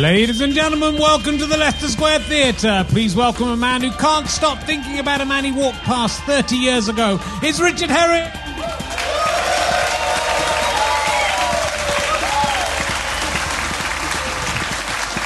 [0.00, 2.86] Ladies and gentlemen, welcome to the Leicester Square Theatre.
[2.88, 6.56] Please welcome a man who can't stop thinking about a man he walked past 30
[6.56, 7.18] years ago.
[7.42, 8.26] It's Richard Herring.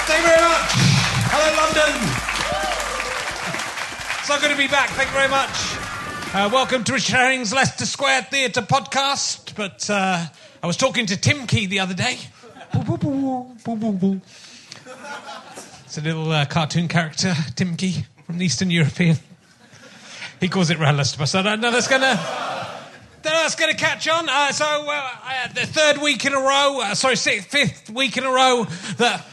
[0.09, 0.73] Thank you very much.
[1.31, 1.95] Hello, London.
[4.25, 4.91] So good to be back.
[4.91, 6.35] Thank you very much.
[6.35, 9.55] Uh, welcome to Richard Herring's Leicester Square Theatre podcast.
[9.55, 10.27] But uh,
[10.65, 12.19] I was talking to Tim Key the other day.
[15.85, 19.17] It's a little uh, cartoon character, Tim Key, from the Eastern European.
[20.41, 21.25] He calls it Leicester.
[21.27, 22.19] So I don't know that's gonna.
[23.23, 24.29] That's going to catch on.
[24.29, 28.19] Uh, so, uh, uh, the third week in a row, uh, sorry, sixth, fifth week
[28.19, 28.65] in a row
[28.99, 29.25] that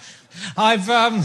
[0.56, 1.24] I've um,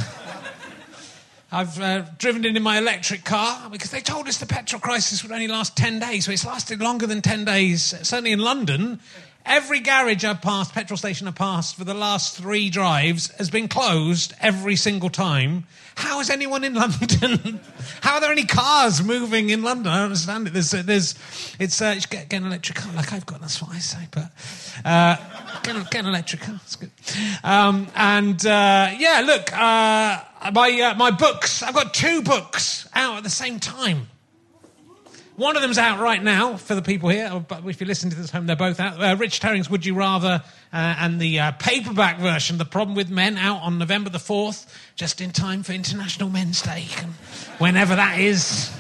[1.52, 5.22] I've uh, driven in in my electric car because they told us the petrol crisis
[5.22, 6.24] would only last 10 days.
[6.24, 8.98] So it's lasted longer than 10 days, certainly in London.
[9.46, 13.68] Every garage I've passed, petrol station I've passed for the last three drives has been
[13.68, 15.66] closed every single time.
[15.94, 17.60] How is anyone in London?
[18.00, 19.92] How are there any cars moving in London?
[19.92, 20.52] I don't understand it.
[20.52, 21.14] There's, there's,
[21.60, 23.40] it's uh, get, get an electric car like I've got.
[23.40, 24.08] That's what I say.
[24.10, 24.32] But
[24.84, 25.16] uh,
[25.62, 26.60] get, get an electric car.
[26.64, 26.90] It's good.
[27.44, 31.62] Um, and uh, yeah, look, uh, my uh, my books.
[31.62, 34.08] I've got two books out at the same time.
[35.36, 38.16] One of them's out right now for the people here, but if you listen to
[38.16, 38.98] this home, they're both out.
[38.98, 40.42] Uh, Rich Herring's Would You Rather
[40.72, 44.66] uh, and the uh, paperback version, The Problem with Men, out on November the 4th,
[44.94, 46.86] just in time for International Men's Day,
[47.58, 48.74] whenever that is.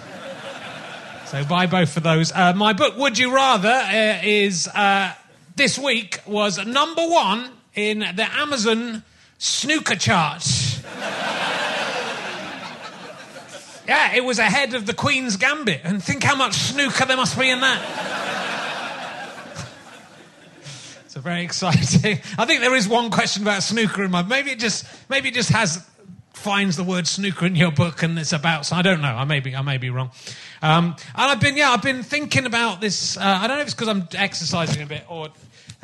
[1.26, 2.32] So buy both of those.
[2.32, 5.12] Uh, my book, Would You Rather, uh, is uh,
[5.56, 9.02] this week was number one in the Amazon
[9.36, 10.42] snooker chart.
[13.88, 15.80] Yeah, it was ahead of the Queen's Gambit.
[15.84, 17.80] And think how much snooker there must be in that.
[21.08, 22.18] so very exciting.
[22.38, 24.22] I think there is one question about snooker in my.
[24.22, 25.88] Maybe it just maybe it just has
[26.32, 28.66] finds the word snooker in your book and it's about.
[28.66, 29.08] So I don't know.
[29.14, 30.10] I may be I may be wrong.
[30.62, 33.16] Um, and I've been yeah I've been thinking about this.
[33.16, 35.28] Uh, I don't know if it's because I'm exercising a bit or.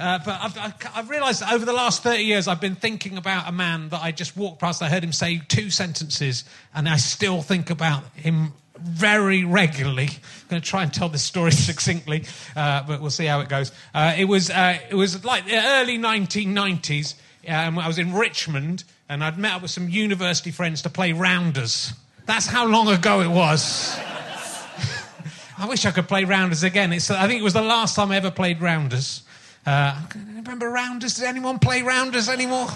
[0.03, 3.49] Uh, but I've, I've, realised that over the last 30 years, I've been thinking about
[3.49, 4.83] a man that I just walked past.
[4.83, 6.43] I heard him say two sentences,
[6.75, 10.09] and I still think about him very regularly.
[10.09, 12.25] I'm going to try and tell this story succinctly,
[12.57, 13.71] uh, but we'll see how it goes.
[13.95, 17.15] Uh, it was uh, it was like the early 1990s.
[17.47, 21.13] Um, I was in Richmond, and I'd met up with some university friends to play
[21.13, 21.93] rounders.
[22.27, 23.97] That's how long ago it was.
[25.59, 26.93] I wish I could play rounders again.
[26.93, 29.23] It's, I think it was the last time I ever played rounders.
[29.65, 31.15] Uh, remember rounders?
[31.15, 32.69] Does anyone play rounders anymore?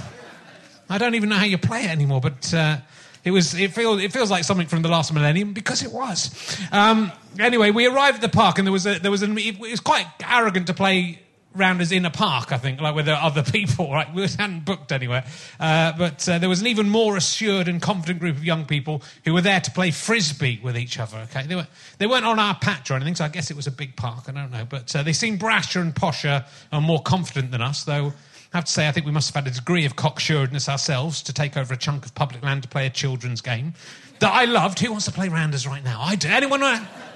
[0.88, 2.79] I don't even know how you play it anymore, but uh,
[3.25, 3.55] it was.
[3.55, 4.00] It feels.
[4.00, 6.31] It feels like something from the last millennium because it was.
[6.71, 7.11] Um,
[7.41, 9.37] anyway, we arrived at the park, and there was a, there was an.
[9.37, 11.19] It was quite arrogant to play
[11.56, 14.12] rounders in a park, I think, like are other people, right?
[14.12, 15.25] We hadn't booked anywhere.
[15.58, 19.03] Uh, but uh, there was an even more assured and confident group of young people
[19.25, 21.47] who were there to play frisbee with each other, okay?
[21.47, 21.67] They, were,
[21.99, 24.25] they weren't on our patch or anything, so I guess it was a big park,
[24.29, 24.67] I don't know.
[24.69, 28.12] But uh, they seemed brasher and posher and more confident than us, though
[28.52, 31.23] I have to say I think we must have had a degree of cocksuredness ourselves
[31.25, 33.75] to take over a chunk of public land to play a children's game
[34.20, 34.78] that I loved.
[34.80, 36.00] Who wants to play rounders right now?
[36.00, 36.28] I do.
[36.28, 36.62] Anyone?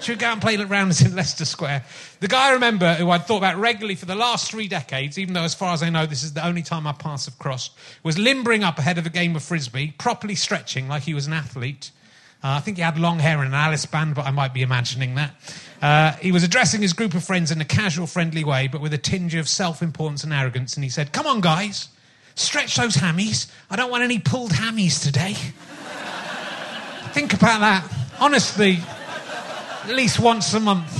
[0.01, 1.85] Should go and play rounders in Leicester Square?
[2.21, 5.35] The guy I remember who I'd thought about regularly for the last three decades, even
[5.35, 7.73] though as far as I know this is the only time our paths have crossed,
[8.01, 11.33] was limbering up ahead of a game of frisbee, properly stretching like he was an
[11.33, 11.91] athlete.
[12.43, 14.63] Uh, I think he had long hair and an Alice band, but I might be
[14.63, 15.35] imagining that.
[15.83, 18.93] Uh, he was addressing his group of friends in a casual, friendly way, but with
[18.93, 20.75] a tinge of self importance and arrogance.
[20.75, 21.89] And he said, Come on, guys,
[22.33, 23.51] stretch those hammies.
[23.69, 25.35] I don't want any pulled hammies today.
[27.13, 27.91] Think about that.
[28.21, 28.79] Honestly,
[29.83, 30.97] at least once a month.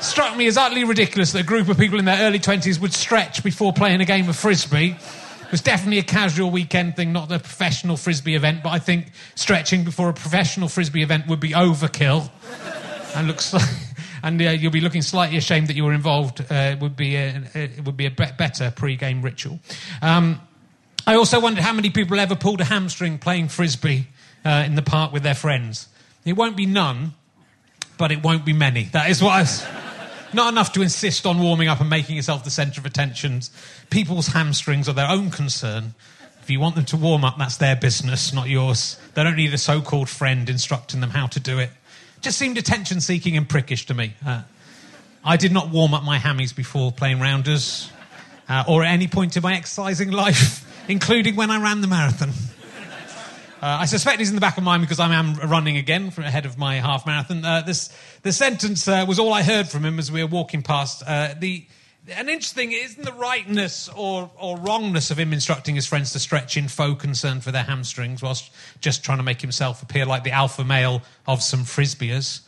[0.00, 2.92] Struck me as utterly ridiculous that a group of people in their early 20s would
[2.92, 4.96] stretch before playing a game of frisbee.
[5.42, 9.12] It was definitely a casual weekend thing, not a professional frisbee event, but I think
[9.36, 12.28] stretching before a professional frisbee event would be overkill.
[13.14, 13.68] and looks like,
[14.24, 16.40] and uh, you'll be looking slightly ashamed that you were involved.
[16.40, 19.60] Uh, it would be a, it would be a be- better pre-game ritual.
[20.00, 20.40] Um,
[21.06, 24.08] I also wondered how many people ever pulled a hamstring playing frisbee
[24.44, 25.88] uh, in the park with their friends.
[26.24, 27.14] It won't be none,
[27.98, 28.84] but it won't be many.
[28.84, 29.66] That is what I was.
[30.34, 33.42] Not enough to insist on warming up and making yourself the centre of attention.
[33.90, 35.94] People's hamstrings are their own concern.
[36.40, 38.98] If you want them to warm up, that's their business, not yours.
[39.14, 41.70] They don't need a so called friend instructing them how to do it.
[42.22, 44.14] Just seemed attention seeking and prickish to me.
[44.24, 44.42] Uh,
[45.24, 47.90] I did not warm up my hammies before playing rounders
[48.48, 52.30] uh, or at any point in my exercising life, including when I ran the marathon.
[53.62, 56.22] Uh, I suspect he's in the back of mind because I am running again for,
[56.22, 57.44] ahead of my half marathon.
[57.44, 60.62] Uh, this the sentence uh, was all I heard from him as we were walking
[60.62, 61.04] past.
[61.06, 61.64] Uh, the
[62.08, 66.56] an interesting isn't the rightness or, or wrongness of him instructing his friends to stretch
[66.56, 68.50] in faux concern for their hamstrings whilst
[68.80, 72.40] just trying to make himself appear like the alpha male of some frisbeers.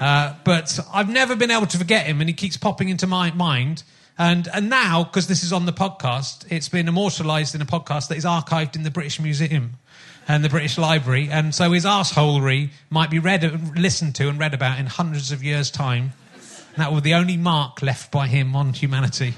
[0.00, 3.32] Uh, but I've never been able to forget him, and he keeps popping into my
[3.32, 3.82] mind.
[4.16, 8.06] And, and now, because this is on the podcast, it's been immortalised in a podcast
[8.08, 9.78] that is archived in the British Museum
[10.28, 11.28] and the British Library.
[11.30, 15.42] And so his arseholery might be read, listened to and read about in hundreds of
[15.42, 16.12] years' time.
[16.34, 19.34] And that will be the only mark left by him on humanity.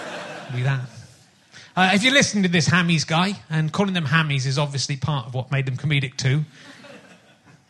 [0.54, 0.80] be that.
[1.76, 5.26] Uh, if you're listening to this Hammies guy, and calling them Hammies is obviously part
[5.26, 6.44] of what made them comedic too,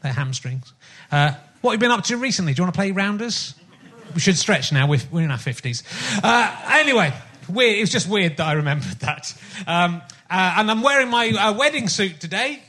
[0.02, 0.72] their hamstrings.
[1.10, 1.32] Uh,
[1.62, 2.52] what have you been up to recently?
[2.52, 3.54] Do you want to play rounders?
[4.14, 4.86] We should stretch now.
[4.86, 5.82] We're, we're in our 50s.
[6.22, 7.14] Uh, anyway,
[7.48, 7.78] weird.
[7.78, 9.34] It was just weird that I remembered that.
[9.66, 10.02] Um,
[10.34, 12.60] uh, and I'm wearing my uh, wedding suit today.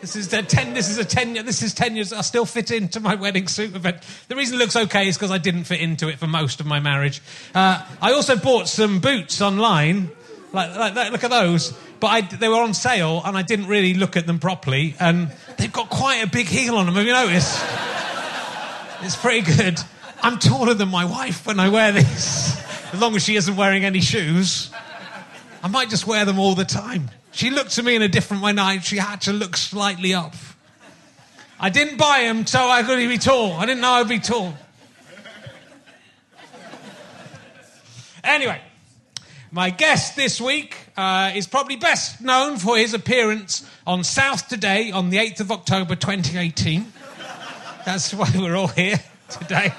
[0.00, 0.72] This is a ten.
[0.72, 1.34] This is a ten.
[1.34, 2.10] This is ten years.
[2.10, 3.98] I still fit into my wedding suit event.
[4.28, 6.64] The reason it looks okay is because I didn't fit into it for most of
[6.64, 7.20] my marriage.
[7.54, 10.10] Uh, I also bought some boots online.
[10.54, 11.72] Like, like, like look at those.
[12.00, 14.94] But I, they were on sale, and I didn't really look at them properly.
[14.98, 16.94] And they've got quite a big heel on them.
[16.94, 17.62] Have you noticed?
[19.02, 19.78] It's pretty good.
[20.22, 22.58] I'm taller than my wife when I wear these,
[22.94, 24.70] as long as she isn't wearing any shoes.
[25.62, 27.10] I might just wear them all the time.
[27.30, 28.76] She looked at me in a different way now.
[28.78, 30.34] She had to look slightly up.
[31.60, 33.52] I didn't buy them so I could be tall.
[33.52, 34.54] I didn't know I'd be tall.
[38.24, 38.60] Anyway,
[39.52, 44.90] my guest this week uh, is probably best known for his appearance on South Today
[44.90, 46.92] on the 8th of October 2018.
[47.84, 49.72] That's why we're all here today.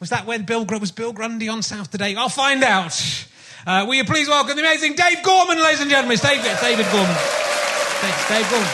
[0.00, 2.14] Was that when Bill was Bill Grundy on South Today?
[2.14, 3.26] I'll find out.
[3.66, 6.12] Uh, will you please welcome the amazing Dave Gorman, ladies and gentlemen?
[6.12, 7.14] It's David, it's David Gorman.
[7.16, 8.68] Thanks, Dave Gorman.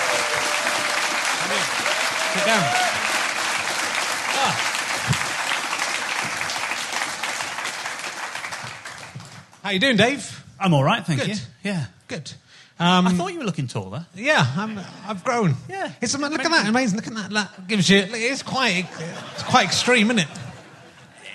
[2.34, 2.62] Sit down.
[4.34, 4.66] Ah.
[9.62, 10.44] How you doing, Dave?
[10.58, 11.28] I'm all right, thank Good.
[11.28, 11.36] you.
[11.62, 11.86] Yeah.
[12.08, 12.32] Good.
[12.80, 14.06] Um, I thought you were looking taller.
[14.14, 15.54] yeah, I'm, I've grown.
[15.68, 15.92] Yeah.
[16.00, 16.96] It's, look at that, amazing.
[16.96, 17.30] Look at that.
[17.30, 17.98] that gives you.
[18.08, 18.86] It's quite.
[19.34, 20.49] It's quite extreme, isn't it?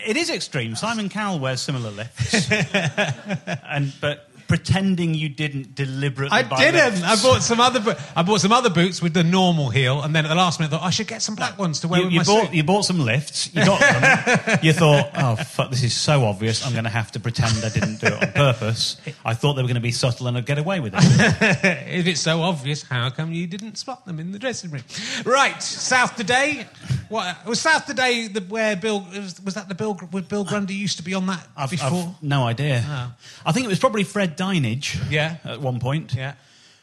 [0.06, 0.76] It is extreme.
[0.76, 2.50] Simon Cowell wears similar lifts,
[3.70, 6.38] and but pretending you didn't deliberately.
[6.38, 6.76] I buy didn't.
[6.76, 7.02] lifts.
[7.04, 7.80] I bought some other.
[7.80, 10.60] bo- I bought some other boots with the normal heel, and then at the last
[10.60, 12.24] minute, I thought I should get some black ones to wear You, with you my
[12.26, 12.54] bought suit.
[12.54, 13.50] you bought some lifts.
[13.56, 14.60] You got them.
[14.64, 16.64] you thought, oh fuck, this is so obvious.
[16.66, 18.98] I'm going to have to pretend I didn't do it on purpose.
[19.26, 21.02] I thought they were going to be subtle and I'd get away with it.
[21.88, 24.84] if it's so obvious, how come you didn't spot them in the dressing room?
[25.26, 26.68] Right, South today.
[27.10, 28.28] What was South today?
[28.28, 31.26] The, where Bill was, was that the Bill where Bill Grundy used to be on
[31.28, 32.16] that I've, before?
[32.16, 32.84] I've no idea.
[32.88, 33.14] Oh.
[33.46, 35.12] I think it was probably Fred Dinenage.
[35.12, 35.38] Yeah.
[35.44, 36.14] At one point.
[36.14, 36.34] yeah.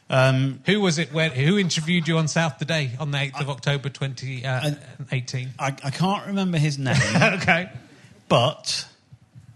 [0.09, 1.11] Um, Who was it?
[1.13, 4.43] Where, who interviewed you on South today on the eighth of October, twenty
[5.11, 5.53] eighteen?
[5.57, 5.63] uh.
[5.63, 7.71] I, I can't remember his name, okay.
[8.27, 8.85] but,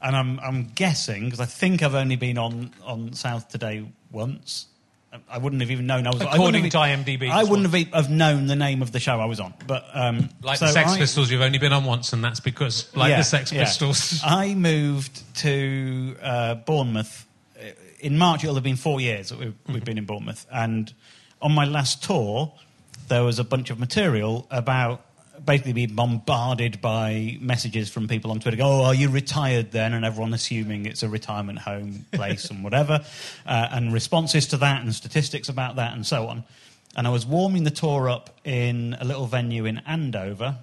[0.01, 4.67] and I'm, I'm guessing because I think I've only been on, on South Today once.
[5.13, 6.21] I- I wouldn't have even known I was.
[6.21, 9.19] I According wouldn't to IMDb, I wouldn't have, have known the name of the show
[9.19, 9.53] I was on.
[9.65, 12.39] But um, Like so the Sex I- Pistols, you've only been on once, and that's
[12.39, 13.63] because, like Yeah, the Sex yeah.
[13.63, 14.21] Pistols.
[14.25, 17.25] I moved to uh, Bournemouth
[17.57, 17.63] uh,
[18.01, 18.43] in March.
[18.43, 19.73] It'll have been four years that we've, Mm-hmm.
[19.73, 20.93] we've been in Bournemouth, and
[21.41, 22.51] on my last tour,
[23.07, 25.05] there was a bunch of material about
[25.47, 28.57] basically be bombarded by messages from people on Twitter.
[28.57, 29.93] Go, oh, are you retired then?
[29.93, 33.03] And everyone assuming it's a retirement home place and whatever,
[33.47, 36.43] uh, and responses to that and statistics about that and so on.
[36.95, 40.57] And I was warming the tour up in a little venue in Andover,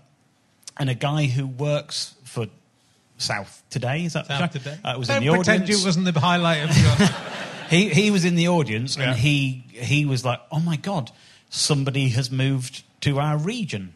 [0.79, 2.47] and a guy who works for
[3.19, 4.05] South Today.
[4.05, 4.77] Is that South today.
[4.85, 5.81] Uh, was Don't in the pretend audience.
[5.81, 7.09] you wasn't the highlight of your.
[7.71, 9.11] He he was in the audience, Yeah.
[9.13, 11.11] and he he was like, "Oh my god,
[11.49, 13.95] somebody has moved to our region."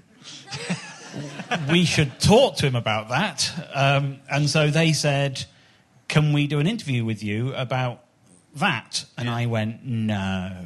[1.70, 3.50] we should talk to him about that.
[3.74, 5.44] Um, and so they said,
[6.08, 8.04] "Can we do an interview with you about
[8.56, 10.56] that?" And I went, "No."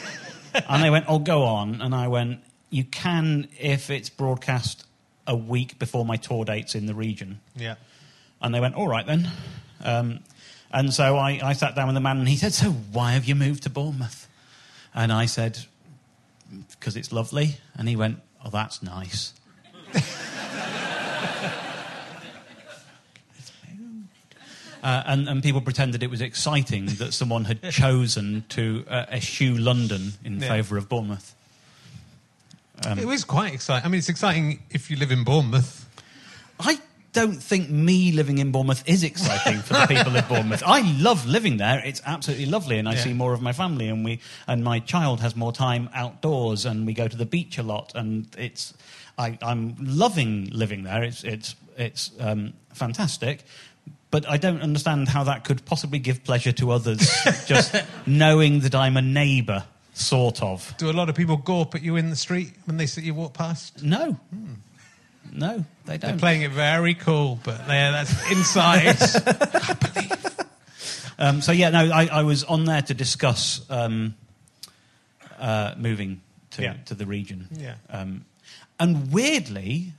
[0.54, 2.40] and they went, "Oh, go on." And I went,
[2.70, 4.84] "You can if it's broadcast
[5.26, 7.76] a week before my tour dates in the region." yeah.
[8.42, 9.30] And they went, all right then.
[9.82, 10.20] Um,
[10.72, 13.24] and so I, I sat down with the man and he said, so why have
[13.24, 14.28] you moved to Bournemouth?
[14.94, 15.58] And I said,
[16.70, 17.56] because it's lovely.
[17.76, 19.34] And he went, oh, that's nice.
[24.82, 29.54] Uh, and, and people pretended it was exciting that someone had chosen to uh, eschew
[29.56, 30.48] London in Yeah.
[30.48, 31.34] favour of Bournemouth.
[32.84, 33.86] Um, it was quite exciting.
[33.86, 35.88] I mean, it's exciting if you live in Bournemouth.
[36.58, 36.80] I
[37.12, 40.62] don't think me living in Bournemouth is exciting for the people of Bournemouth.
[40.64, 43.04] I love living there; it's absolutely lovely, and I Yeah.
[43.04, 46.86] see more of my family, and we and my child has more time outdoors, and
[46.86, 48.72] we go to the beach a lot, and it's
[49.18, 51.02] I, I'm loving living there.
[51.02, 53.44] It's it's it's um, fantastic.
[54.10, 56.98] But I don't understand how that could possibly give pleasure to others,
[57.46, 57.74] just
[58.06, 59.64] knowing that I'm a neighbour,
[59.94, 60.74] sort of.
[60.76, 63.14] Do a lot of people gawp at you in the street when they see you
[63.14, 63.82] walk past?
[63.82, 64.18] No.
[65.32, 66.10] No, they don't.
[66.12, 68.96] They're playing it very cool, but there, that's inside.
[71.18, 74.16] Um, so yeah, no, I, I was on there to discuss um,
[75.38, 76.20] uh, moving
[76.52, 76.74] to, Yeah.
[76.86, 77.46] to the region.
[77.52, 77.74] Yeah.
[77.90, 78.24] Um,
[78.80, 79.92] and weirdly,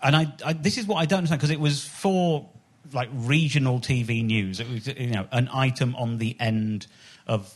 [0.00, 2.48] and I, I this is what I don't understand because it was for
[2.92, 4.60] like regional TV news.
[4.60, 6.86] It was you know an item on the end
[7.26, 7.52] of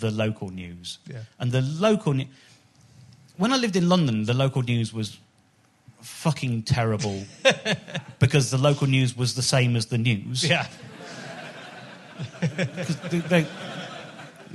[0.00, 0.98] the local news.
[1.10, 1.18] Yeah.
[1.38, 2.30] And the local ne-
[3.36, 5.18] when I lived in London, the local news was
[6.02, 7.24] fucking terrible
[8.18, 10.44] because the local news was the same as the news.
[10.44, 10.66] yeah.
[13.10, 13.46] they- they-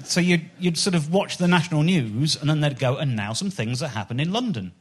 [0.03, 3.33] so you'd, you'd sort of watch the national news, and then they'd go, and now
[3.33, 4.71] some things that happen in London.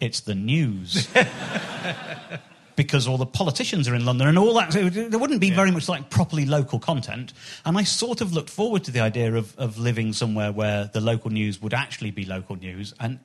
[0.00, 1.08] It's the news.
[2.76, 4.72] because all the politicians are in London and all that.
[4.72, 7.32] So there wouldn't be very much like properly local content.
[7.64, 11.00] And I sort of looked forward to the idea of, of living somewhere where the
[11.00, 12.94] local news would actually be local news.
[12.98, 13.18] And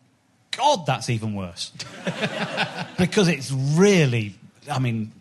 [0.58, 1.72] God, that's even worse.
[2.98, 4.36] because it's really,
[4.72, 5.12] I mean,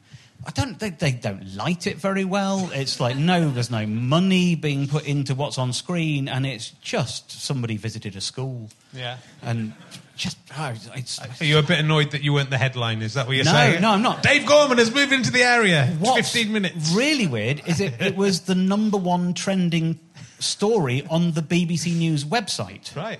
[0.47, 0.79] I don't.
[0.79, 2.71] They, they don't light it very well.
[2.73, 7.33] It's like no, there's no money being put into what's on screen, and it's just
[7.33, 9.19] somebody visited a school, Yeah.
[9.43, 9.73] and
[10.17, 11.19] just oh, it's.
[11.41, 13.03] Are you a bit annoyed that you weren't the headline?
[13.03, 13.83] Is that what you're No, saying?
[13.83, 14.23] no, I'm not.
[14.23, 15.89] Dave Gorman has moved into the area.
[15.91, 16.95] It's What's 15 minutes.
[16.95, 19.99] Really weird is it, it was the number one trending
[20.39, 22.95] story on the BBC News website.
[22.95, 23.19] Right.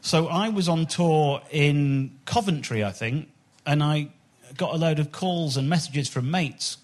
[0.00, 3.28] So I was on tour in Coventry, I think,
[3.66, 4.08] and I
[4.56, 6.78] got a load of calls and messages from mates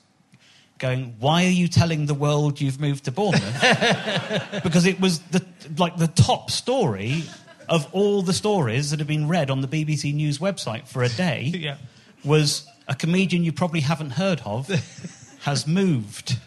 [0.78, 5.44] going, "Why are you telling the world you've moved to Bournemouth?" because it was the
[5.78, 7.24] like the top story
[7.68, 11.08] of all the stories that have been read on the BBC News website for a
[11.08, 11.52] day.
[11.64, 11.76] Yeah.
[12.24, 14.68] Was a comedian you probably haven't heard of
[15.40, 16.38] has moved.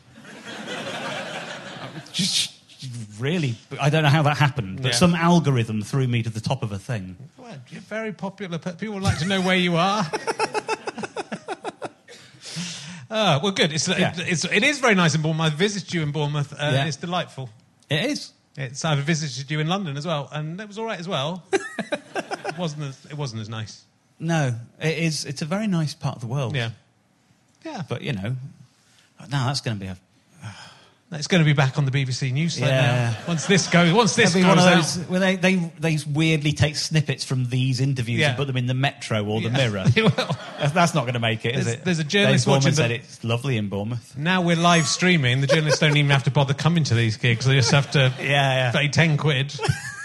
[2.11, 2.56] Just
[3.19, 4.97] really, I don't know how that happened, but Yeah.
[4.97, 7.15] some algorithm threw me to the top of a thing.
[7.37, 8.57] Well, you're very popular.
[8.57, 10.05] pe- People like to know where you are.
[13.09, 13.71] Oh, well, good.
[13.73, 14.13] It's, Yeah.
[14.17, 15.53] it's, it is very nice in Bournemouth.
[15.53, 16.53] I visited you in Bournemouth.
[16.53, 16.85] Uh, Yeah.
[16.85, 17.49] It's delightful.
[17.89, 18.31] It is.
[18.57, 21.43] It's I've visited you in London as well, and it was all right as well.
[21.53, 23.83] it wasn't as, it wasn't as nice.
[24.19, 25.25] No, it is.
[25.25, 26.55] It's a very nice part of the world.
[26.55, 26.71] Yeah,
[27.63, 27.83] yeah.
[27.87, 28.35] But, you know,
[29.29, 29.97] now that's going to be a.
[31.09, 32.67] It's going to be back on the BBC News Yeah.
[32.67, 33.17] now.
[33.29, 36.51] Once this goes, once this goes one of out, those where they, they, they weirdly
[36.51, 38.29] take snippets from these interviews Yeah.
[38.29, 39.69] and put them in the Metro or the Yeah.
[39.69, 39.85] Mirror.
[40.73, 41.85] That's not going to make it, is There's- it?
[41.85, 44.17] there's a journalist Dave watching said it's lovely in Bournemouth.
[44.17, 45.39] now we're live streaming.
[45.39, 47.45] The journalists don't even have to bother coming to these gigs.
[47.45, 48.71] They just have to Yeah, yeah.
[48.73, 49.53] pay ten quid.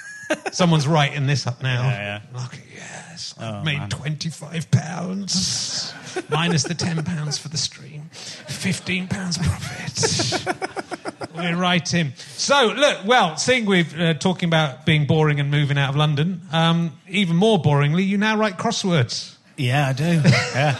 [0.52, 1.82] Someone's writing this up now.
[1.82, 2.56] Yeah, Look,
[3.12, 3.88] yes, Oh, I've made man.
[3.90, 5.92] twenty-five pounds
[6.30, 8.08] minus the ten pounds for the stream.
[8.12, 10.58] Fifteen pounds profit.
[11.34, 12.12] We're right in.
[12.36, 16.42] So, look, well, seeing we're uh, talking about being boring and moving out of London,
[16.52, 19.34] um, even more boringly, you now write crosswords.
[19.56, 20.04] Yeah, I do.
[20.54, 20.76] yeah.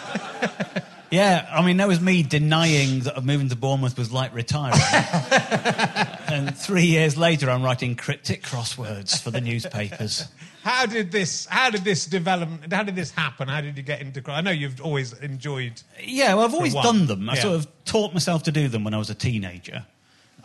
[1.13, 4.81] Yeah, I mean, that was me denying that moving to Bournemouth was like retiring.
[6.27, 10.27] and three years later, I'm writing cryptic crosswords for the newspapers.
[10.63, 11.45] How did this?
[11.47, 12.49] How did this develop?
[12.73, 13.47] How did this happen?
[13.49, 14.23] How did you get into?
[14.31, 15.83] I know you've always enjoyed.
[16.03, 16.85] Yeah, well, I've always one.
[16.85, 17.29] done them.
[17.29, 17.43] I Yeah.
[17.43, 19.85] sort of taught myself to do them when I was a teenager,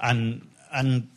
[0.02, 1.08] and and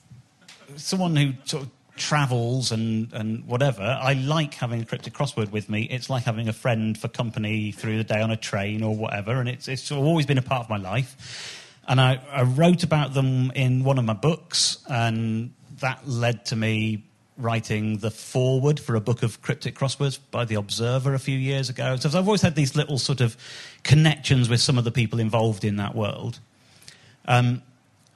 [0.77, 3.83] someone who sort of travels and and whatever.
[3.83, 5.83] I like having a cryptic crossword with me.
[5.83, 9.39] It's like having a friend for company through the day on a train or whatever,
[9.39, 11.67] and it's it's always been a part of my life.
[11.87, 16.57] And I, I wrote about them in one of my books, and that led to
[16.57, 17.05] me
[17.37, 21.69] writing the foreword for a book of cryptic crosswords by the Observer a few years
[21.71, 21.97] ago.
[21.97, 23.37] So I've always had these little sort of
[23.83, 26.39] connections with some of the people involved in that world.
[27.27, 27.63] Um,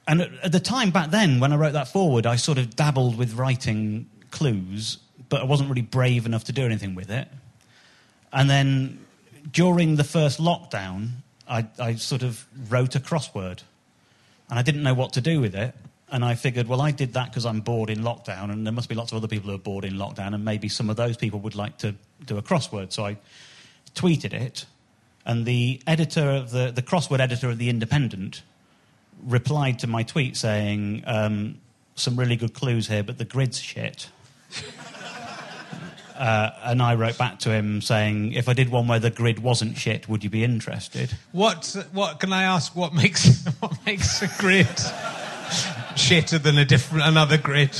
[0.07, 2.75] and at, at the time back then, when I wrote that forward, I sort of
[2.75, 4.97] dabbled with writing clues,
[5.29, 7.27] but I wasn't really brave enough to do anything with it.
[8.31, 9.05] And then
[9.51, 11.09] during the first lockdown,
[11.47, 13.63] I, I sort of wrote a crossword.
[14.49, 15.73] And I didn't know what to do with it.
[16.11, 18.89] And I figured, well, I did that because I'm bored in lockdown, and there must
[18.89, 21.17] be lots of other people who are bored in lockdown, and maybe some of those
[21.17, 21.95] people would like to
[22.25, 22.91] do a crossword.
[22.93, 23.17] So I
[23.95, 24.65] tweeted it,
[25.25, 28.43] and the editor of the, the crossword editor of The Independent
[29.23, 31.59] replied to my tweet saying, um,
[31.95, 34.09] some really good clues here, but the grid's shit.
[36.17, 39.39] Uh, and I wrote back to him saying, if I did one where the grid
[39.39, 41.11] wasn't shit, would you be interested?
[41.33, 41.75] What?
[41.91, 42.73] What can I ask?
[42.73, 44.65] What makes what makes a grid
[45.95, 47.77] shitter than a different another grid?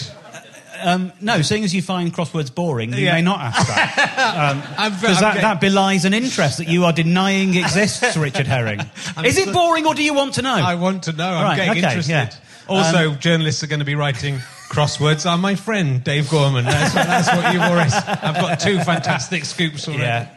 [0.84, 3.14] Um, no, seeing as you find crosswords boring, you Yeah.
[3.14, 4.76] may not ask that.
[4.78, 8.82] I'm, Because that, that belies an interest that you are denying exists, Richard Herring.
[9.24, 10.54] Is it boring or do you want to know?
[10.56, 11.28] I want to know.
[11.30, 12.12] I'm Right, getting okay, interested.
[12.12, 12.30] yeah.
[12.68, 14.38] Also, journalists are going to be writing
[14.70, 15.26] crosswords.
[15.30, 16.66] I'm my friend Dave Gorman.
[16.66, 17.92] That's, what- that's what you've already.
[17.94, 20.04] I've got two fantastic scoops already.
[20.04, 20.30] Yeah.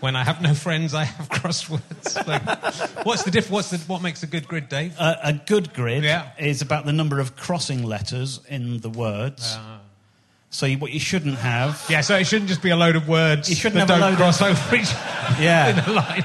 [0.00, 2.26] When I have no friends, I have crosswords.
[2.26, 3.50] Like, what's the diff?
[3.50, 4.96] What's the what makes a good grid, Dave?
[4.98, 6.30] a, a good grid Yeah.
[6.38, 9.54] is about the number of crossing letters in the words.
[9.58, 9.80] Ah.
[10.52, 11.84] So you, what you shouldn't have...
[11.88, 14.10] yeah, so it shouldn't just be a load of words You shouldn't that have a
[14.10, 14.90] load cross of- over each
[15.38, 15.68] Yeah.
[15.68, 16.24] in a line.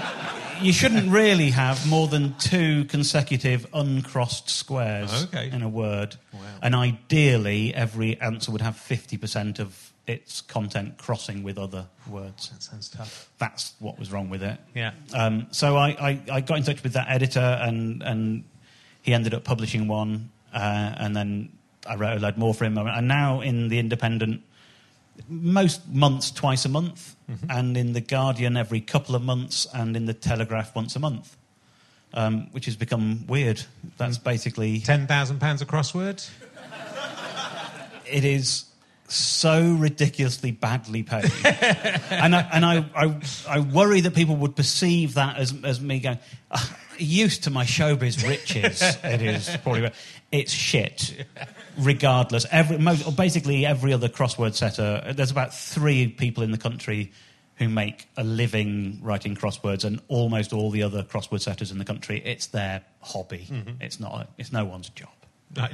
[0.62, 5.52] you shouldn't really have more than two consecutive uncrossed squares Okay.
[5.52, 6.16] in a word.
[6.62, 12.50] And ideally, every answer would have 50% of its content crossing with other words.
[12.50, 13.30] That sounds tough.
[13.38, 14.60] That's what was wrong with it.
[14.74, 14.92] Yeah.
[15.14, 18.44] Um, so I, I, I got in touch with that editor, and, and
[19.02, 21.52] he ended up publishing one, uh, and then
[21.88, 22.78] I wrote a load more for him.
[22.78, 24.42] And now in The Independent,
[25.28, 27.16] most months, twice a month,
[27.50, 31.36] and in The Guardian every couple of months, and in The Telegraph once a month,
[32.14, 33.64] um, which has become weird.
[33.98, 34.82] That's basically.
[34.82, 36.30] Ten thousand pounds a crossword.
[38.06, 38.66] it is
[39.08, 41.32] so ridiculously badly paid.
[42.10, 46.00] and I, and I, I, I worry that people would perceive that as, as me
[46.00, 46.20] going,
[46.52, 48.82] "Ah, used to my showbiz riches.
[49.04, 49.92] it is probably,
[50.32, 51.26] it's shit.
[51.78, 56.58] Regardless, every, most, or basically every other crossword setter, there's about three people in the
[56.58, 57.12] country
[57.58, 61.86] who make a living writing crosswords, and almost all the other crossword setters in the
[61.86, 63.48] country, it's their hobby.
[63.80, 64.30] It's not.
[64.38, 65.14] It's no one's job,
[65.56, 65.72] Right.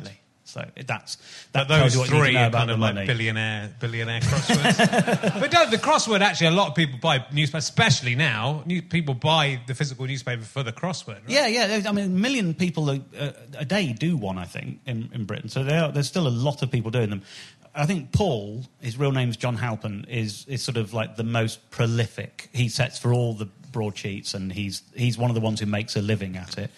[0.52, 1.18] So that's
[1.54, 3.00] But that those tells you what you three know are about kind of money.
[3.00, 5.40] like billionaire, billionaire crosswords.
[5.40, 8.64] but don't, the crossword actually, a lot of people buy newspapers, especially now.
[8.66, 11.22] New, people buy the physical newspaper for the crossword.
[11.22, 11.30] Right?
[11.30, 11.82] Yeah, yeah.
[11.88, 15.26] I mean, a million people a, a, a day do one, I think, in, in
[15.26, 15.48] Britain.
[15.50, 17.22] So there are, there's still a lot of people doing them.
[17.74, 21.70] I think Paul, his real name's John Halpin, is, is sort of like the most
[21.72, 22.50] prolific.
[22.52, 25.96] He sets for all the broadsheets, and he's, he's one of the ones who makes
[25.96, 26.72] a living at it.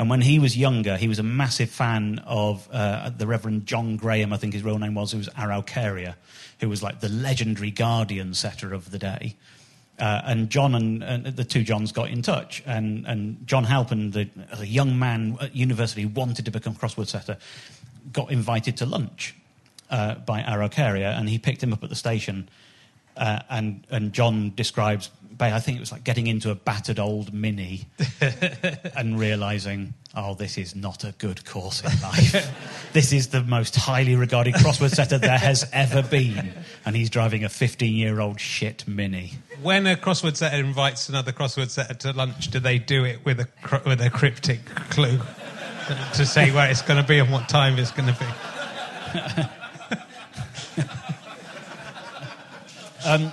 [0.00, 3.98] And when he was younger, he was a massive fan of uh, the Reverend John
[3.98, 6.14] Graham, I think his real name was, who was Araucaria,
[6.58, 9.36] who was like the legendary Guardian setter of the day.
[9.98, 14.12] Uh, and John and, and the two Johns got in touch, and, and John Halpin,
[14.12, 17.36] the, the young man at university, wanted to become crossword setter.
[18.10, 19.34] got invited to lunch
[19.90, 22.48] uh, by Araucaria, and he picked him up at the station.
[23.18, 25.10] Uh, and and John describes,
[25.40, 27.86] ba- I think it was like getting into a battered old Mini
[28.96, 32.90] and realizing, oh, this is not a good course in life.
[32.92, 36.52] this is the most highly regarded crossword setter there has ever been,
[36.84, 39.32] and he's driving a 15-year-old shit Mini.
[39.62, 43.40] When a crossword setter invites another crossword setter to lunch, do they do it with
[43.40, 43.48] a
[43.86, 45.18] with a cryptic clue
[46.14, 48.26] to say where it's going to be and what time it's going to be?
[53.02, 53.32] Um,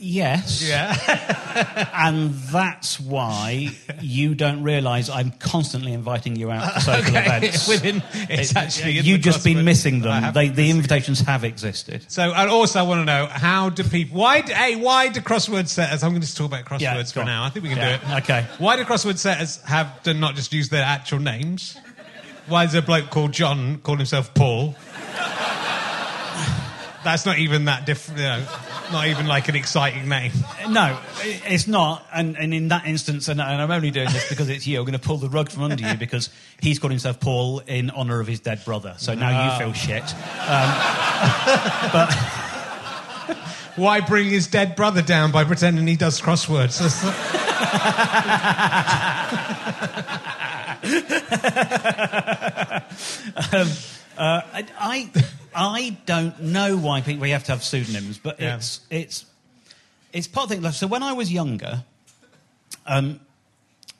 [0.00, 0.62] Yes.
[0.66, 0.96] Yeah.
[1.92, 7.68] And that's why you don't realise I'm constantly inviting you out to social events.
[7.68, 10.32] Within, it's It- actually You've just been missing them.
[10.32, 12.04] They, the invitations have existed.
[12.08, 14.18] So, and also, I want to know how do people?
[14.20, 14.40] Why?
[14.42, 16.02] do- Hey, why do crossword setters?
[16.04, 17.44] I'm going to talk about crosswords Yeah, for now.
[17.44, 18.16] I think we can Yeah, do it.
[18.22, 18.46] okay.
[18.58, 21.76] Why do crossword setters have to not just use their actual names?
[22.46, 24.74] Why does a bloke called John call himself Paul?
[27.02, 28.20] That's not even that different.
[28.20, 28.44] You know,
[28.92, 30.32] not even like an exciting name.
[30.68, 32.06] No, it's not.
[32.12, 34.84] And, and in that instance, and, and I'm only doing this because it's you, I'm
[34.84, 36.28] going to pull the rug from under you because
[36.60, 38.94] he's called himself Paul in honour of his dead brother.
[38.98, 39.58] So now Ah.
[39.58, 40.04] you feel shit.
[41.92, 42.12] But
[43.76, 46.80] why bring his dead brother down by pretending he does crosswords?
[46.80, 47.14] Not-
[54.20, 55.10] Uh, I, I,
[55.54, 58.56] I don't know why people we have to have pseudonyms, but Yeah.
[58.56, 59.24] it's it's
[60.12, 60.72] it's part of the thing.
[60.72, 61.84] So when I was younger,
[62.84, 63.18] um,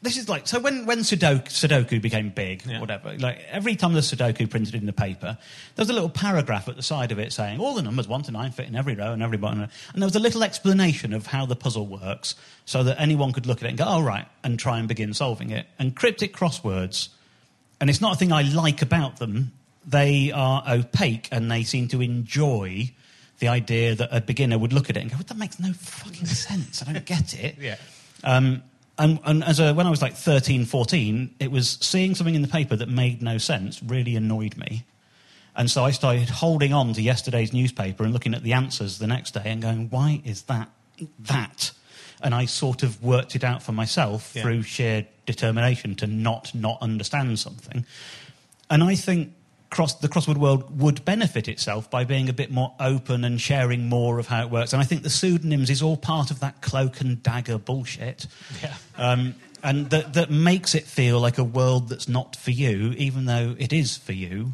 [0.03, 2.81] this is like so when when Sudoku, Sudoku became big, Yeah.
[2.81, 3.17] whatever.
[3.17, 5.39] Like every time the Sudoku printed in the paper,
[5.75, 8.23] there was a little paragraph at the side of it saying all the numbers one
[8.25, 11.15] to nine fit in every row and every button, and there was a little explanation
[11.15, 12.35] of how the puzzle works,
[12.67, 15.15] so that anyone could look at it and go, "Oh right," and try and begin
[15.15, 15.67] solving it.
[15.79, 17.09] And cryptic crosswords
[17.81, 19.53] and it's not a thing I like about them.
[19.87, 22.91] They are opaque and they seem to enjoy
[23.39, 25.73] the idea that a beginner would look at it and go, well, that makes no
[25.73, 26.83] fucking sense.
[26.87, 27.57] I don't get it.
[27.61, 27.77] Yeah.
[28.23, 28.63] Um,
[28.99, 32.43] and and as a, when I was like 13, 14, it was seeing something in
[32.43, 34.85] the paper that made no sense really annoyed me.
[35.57, 39.07] And so I started holding on to yesterday's newspaper and looking at the answers the
[39.07, 40.69] next day and going, why is that
[41.21, 41.73] that?
[42.23, 44.43] And I sort of worked it out for myself Yeah.
[44.43, 47.87] through sheer determination to not not understand something.
[48.69, 49.33] And I think
[49.71, 53.89] cross, the crossword world would benefit itself by being a bit more open and sharing
[53.89, 54.73] more of how it works.
[54.73, 58.27] And I think the pseudonyms is all part of that cloak and dagger bullshit.
[58.63, 58.75] Yeah.
[58.99, 63.27] Um, and that, that makes it feel like a world that's not for you, even
[63.27, 64.53] though it is for you.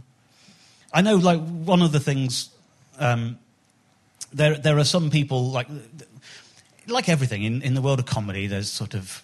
[0.93, 2.51] I know, like, one of the things,
[2.99, 3.39] um,
[4.33, 5.69] there, there are some people, like,
[6.87, 9.23] like everything in, in the world of comedy, there's sort of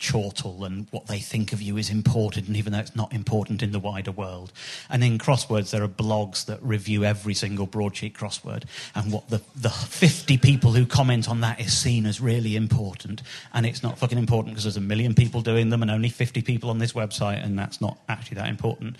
[0.00, 3.62] chortle and what they think of you is important, and even though it's not important
[3.62, 4.52] in the wider world.
[4.88, 9.40] And in crosswords, there are blogs that review every single broadsheet crossword, and what the,
[9.54, 13.22] the 50 people who comment on that is seen as really important.
[13.52, 16.42] And it's not fucking important because there's a million people doing them and only 50
[16.42, 18.96] people on this website, and that's not actually that important.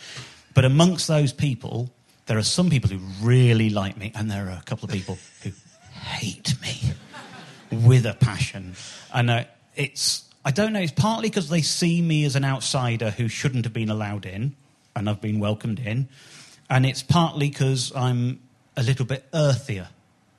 [0.55, 1.91] But amongst those people,
[2.27, 5.19] there are some people who really like me, and there are a couple of people
[5.43, 5.51] who
[5.91, 6.95] hate me
[7.71, 8.75] with a passion.
[9.13, 9.45] And uh,
[9.77, 13.65] it's, I don't know, it's partly because they see me as an outsider who shouldn't
[13.65, 14.55] have been allowed in,
[14.97, 16.09] and I've been welcomed in.
[16.69, 18.41] And it's partly because I'm
[18.77, 19.89] a little bit earthier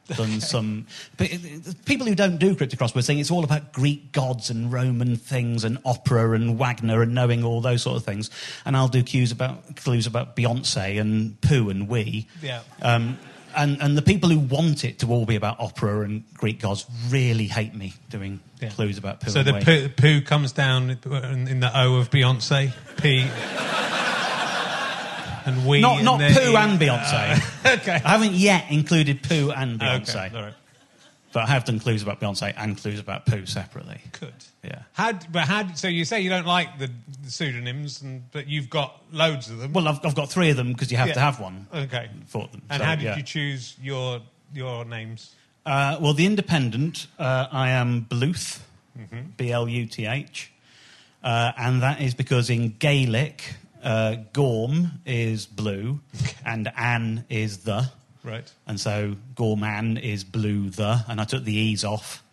[0.08, 0.88] than some.
[1.18, 4.50] But it- it- people who don't do cryptic crosswords saying it's all about Greek gods
[4.50, 8.30] and Roman things and opera and Wagner and knowing all those sort of things.
[8.66, 12.28] And I'll do cues about, clues about Beyonce and Pooh and wee.
[12.42, 12.62] Yeah.
[12.82, 13.20] Um,
[13.56, 16.86] and, and the people who want it to all be about opera and Greek gods
[17.10, 18.70] really hate me doing Yeah.
[18.70, 19.32] clues about poo.
[19.32, 22.72] So and the poo, poo comes down in, the O of Beyonce.
[22.98, 23.26] P.
[25.46, 25.82] and we.
[25.82, 26.56] Not, in not Pooh E.
[26.56, 27.66] and Beyonce.
[27.80, 27.94] okay.
[28.04, 30.28] I haven't yet included poo and Beyonce.
[30.28, 30.36] Okay.
[30.38, 30.54] All right.
[31.34, 34.02] But I have done clues about Beyonce and clues about Pooh separately.
[34.20, 34.34] Good.
[34.64, 34.84] Yeah.
[34.94, 35.14] How?
[35.32, 35.74] But how?
[35.76, 36.90] So you say you don't like the,
[37.24, 39.74] the pseudonyms, and but you've got loads of them.
[39.74, 41.14] Well, I've, I've got three of them because you have Yeah.
[41.16, 42.10] to have one okay.
[42.28, 42.62] for them.
[42.70, 43.18] And So, how did yeah.
[43.18, 44.22] you choose your
[44.54, 45.34] your names?
[45.66, 48.60] Uh, well, The Independent, uh, I am Bluth,
[49.00, 49.22] Mm-hmm.
[49.38, 50.52] B L U T H.
[51.24, 56.00] Uh, and that is because in Gaelic, uh, Gorm is blue
[56.46, 57.90] and Anne is the.
[58.24, 58.52] Right.
[58.68, 61.04] And so Gorman is blue the.
[61.08, 62.24] And I took the E's off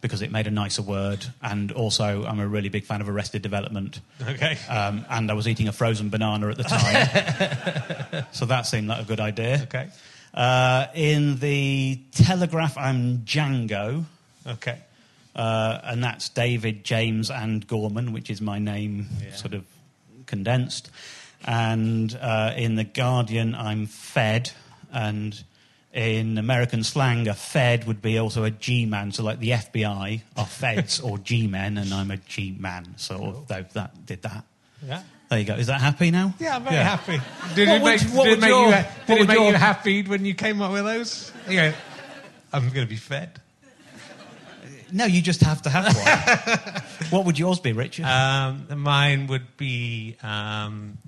[0.00, 1.24] because it made a nicer word.
[1.42, 4.00] And also, I'm a really big fan of Arrested Development.
[4.22, 4.58] Okay.
[4.68, 8.26] Um, and I was eating a frozen banana at the time.
[8.32, 9.62] so that seemed like a good idea.
[9.64, 9.88] Okay.
[10.32, 14.04] Uh, in the Telegraph, I'm Django,
[14.46, 14.78] Okay.
[15.36, 19.32] uh, and that's David, James, and Gorman, which is my name, Yeah.
[19.36, 19.64] sort of
[20.26, 20.90] condensed.
[21.46, 24.50] And uh, in The Guardian, I'm Fed.
[24.94, 25.42] And
[25.92, 29.12] in American slang, a Fed would be also a G man.
[29.12, 32.94] So, like the FBI are Feds or G men, and I'm a G man.
[32.96, 34.44] So, though that did that.
[34.86, 35.02] Yeah.
[35.28, 35.54] There you go.
[35.54, 36.34] Is that happy now?
[36.38, 36.96] Yeah, I'm very Yeah.
[36.96, 37.20] happy.
[37.54, 38.74] Did What it make, what did it make your- you,
[39.06, 41.32] did it make your- you happy when you came up with those?
[41.48, 41.72] You go,
[42.52, 43.40] I'm going to be fed.
[44.92, 46.82] No, you just have to have one.
[47.10, 48.04] what would yours be, Richard?
[48.04, 50.16] Um, mine would be.
[50.22, 50.98] Um,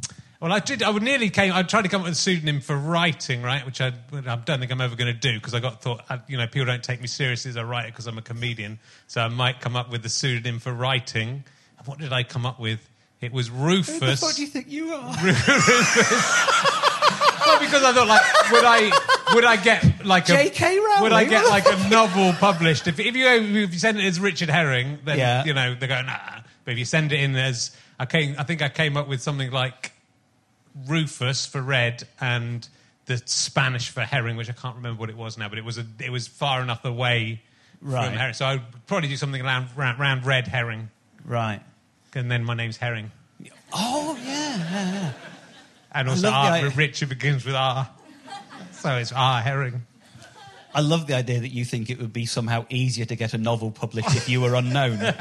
[0.47, 0.85] well, I did.
[0.85, 1.53] I would nearly came.
[1.53, 3.67] I tried to come up with a pseudonym for writing, right?
[3.67, 6.05] Which I, I don't think I'm ever going to do because I got thought.
[6.09, 8.79] I, you know, people don't take me seriously as a writer because I'm a comedian.
[9.09, 11.43] So I might come up with the pseudonym for writing.
[11.85, 12.79] What did I come up with?
[13.21, 13.99] It was Rufus.
[13.99, 15.09] Who the fuck do you think you are?
[15.25, 15.97] Rufus.
[17.45, 20.79] Well, because I thought, like, would I, would I get like a J.K.
[20.79, 21.03] Rowling?
[21.03, 22.87] Would I get like a novel published?
[22.87, 25.45] If, if you if you send it as Richard Herring, then Yeah.
[25.45, 26.17] you know they go nah.
[26.65, 29.23] But if you send it in as I came, I think I came up with
[29.23, 29.93] something like
[30.87, 32.69] Rufus for red and
[33.07, 35.79] the Spanish for herring, which I can't remember what it was now, but it was
[35.79, 37.43] a, it was far enough away
[37.81, 38.07] Right.
[38.09, 38.35] from herring.
[38.35, 40.91] So I'd probably do something around, round, round red herring,
[41.25, 41.61] Right.
[42.15, 43.11] and then my name's Herring,
[43.73, 45.12] Oh, yeah, yeah, yeah.
[45.93, 47.89] and also love the R, idea- Richard begins with R,
[48.73, 49.85] so it's R Herring.
[50.75, 53.39] I love the idea that you think it would be somehow easier to get a
[53.39, 54.99] novel published if you were unknown.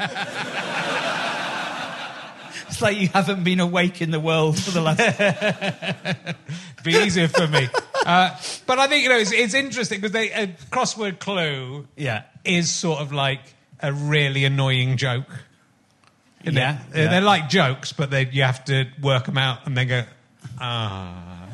[2.68, 4.98] it's like you haven't been awake in the world for the last.
[6.84, 7.68] be easier for me.
[8.04, 8.30] Uh,
[8.66, 12.22] but I think you know it's, it's interesting because they a crossword clue Yeah.
[12.44, 13.40] is sort of like
[13.80, 15.28] a really annoying joke.
[16.44, 16.52] Yeah,
[16.92, 17.10] They're, yeah.
[17.10, 20.02] they're like jokes, but they, you have to work them out and then go
[20.60, 21.48] ah.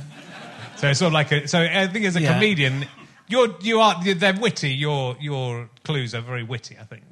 [0.76, 1.46] So it's sort of like a.
[1.48, 2.34] So I think as a Yeah.
[2.34, 2.84] comedian,
[3.28, 4.74] you're you are they're witty.
[4.74, 6.76] Your your clues are very witty.
[6.78, 7.02] I think.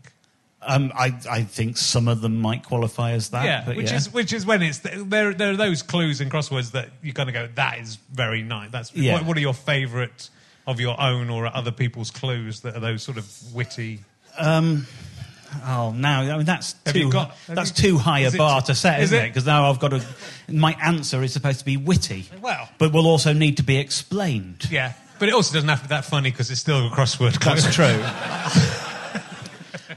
[0.63, 3.45] Um, I, I think some of them might qualify as that.
[3.47, 3.97] yeah, which yeah.
[3.97, 5.33] is which is when it's there.
[5.33, 8.71] There are those clues in crosswords that you kind of go, that is very nice.
[8.71, 9.15] That's Yeah.
[9.15, 10.29] what, what are your favourite
[10.67, 14.01] of your own or other people's clues that are those sort of witty?
[14.39, 18.61] Oh, now I mean, that's Have too, got- that's you- too high a it- bar
[18.63, 19.25] to set, is isn't it?
[19.25, 19.29] it?
[19.31, 20.05] Because now I've got to.
[20.49, 22.27] My answer is supposed to be witty.
[22.41, 22.69] Well.
[22.79, 24.69] but will also need to be explained.
[24.71, 27.41] Yeah, but it also doesn't have to be that funny because it's still a crossword.
[27.41, 27.55] clue.
[27.55, 28.87] That's true.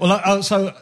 [0.04, 0.76] well, I- so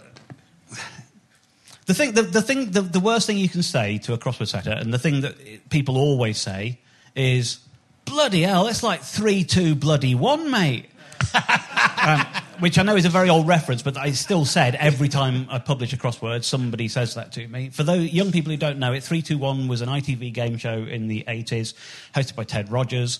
[1.86, 4.48] the thing, the, the thing, the, the worst thing you can say to a crossword
[4.48, 6.80] setter, and the thing that people always say
[7.16, 7.60] is,
[8.06, 10.88] "Bloody hell, it's like three two bloody one, mate."
[12.02, 12.26] um,
[12.60, 15.60] which I know is a very old reference, but I still said every time I
[15.60, 17.70] publish a crossword, somebody says that to me.
[17.70, 21.08] For those young people who don't know it, 321 was an ITV game show in
[21.08, 21.76] the 80s,
[22.16, 23.20] hosted by Ted Rogers,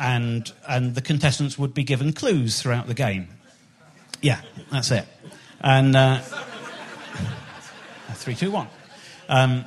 [0.00, 3.28] and, and the contestants would be given clues throughout the game.
[4.22, 5.06] Yeah, that's it.
[5.60, 6.18] And uh,
[8.14, 8.68] 321.
[9.28, 9.64] Um,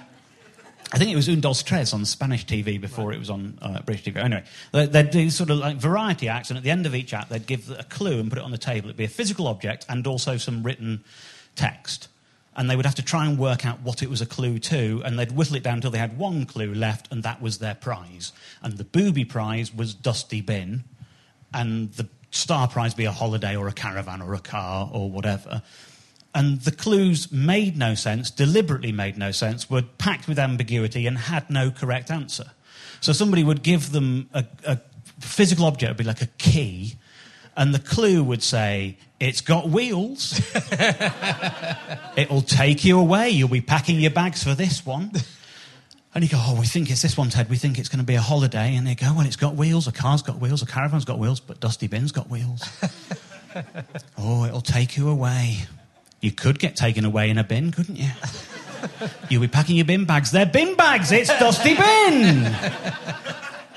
[0.91, 3.81] I think it was Un Dos Tres on Spanish TV before it was on uh,
[3.81, 4.17] British TV.
[4.17, 7.13] Anyway, they- they'd do sort of like variety acts, and at the end of each
[7.13, 8.87] act, they'd give a clue and put it on the table.
[8.87, 11.03] It'd be a physical object and also some written
[11.55, 12.07] text.
[12.55, 15.01] And they would have to try and work out what it was a clue to,
[15.05, 17.75] and they'd whittle it down until they had one clue left, and that was their
[17.75, 18.33] prize.
[18.63, 20.83] And the booby prize was Dusty Bin,
[21.53, 25.61] and the star prize be a holiday or a caravan or a car or whatever.
[26.33, 31.17] And the clues made no sense, deliberately made no sense, were packed with ambiguity and
[31.17, 32.51] had no correct answer.
[33.01, 34.79] So somebody would give them a, a
[35.19, 36.97] physical object, would be like a key,
[37.57, 40.39] and the clue would say, It's got wheels.
[42.15, 43.29] It'll take you away.
[43.31, 45.11] You'll be packing your bags for this one.
[46.15, 47.49] And you go, oh, we think it's this one, Ted.
[47.49, 48.75] We think it's going to be a holiday.
[48.75, 49.87] And they go, well, it's got wheels.
[49.87, 50.63] A car's got wheels.
[50.63, 51.39] A caravan's got wheels.
[51.39, 52.67] But Dusty Bin's got wheels.
[54.17, 55.59] oh, it'll take you away.
[56.21, 58.09] You could get taken away in a bin, couldn't you?
[59.29, 60.31] You'll be packing your bin bags.
[60.31, 61.11] They're bin bags.
[61.11, 62.55] It's Dusty Bin.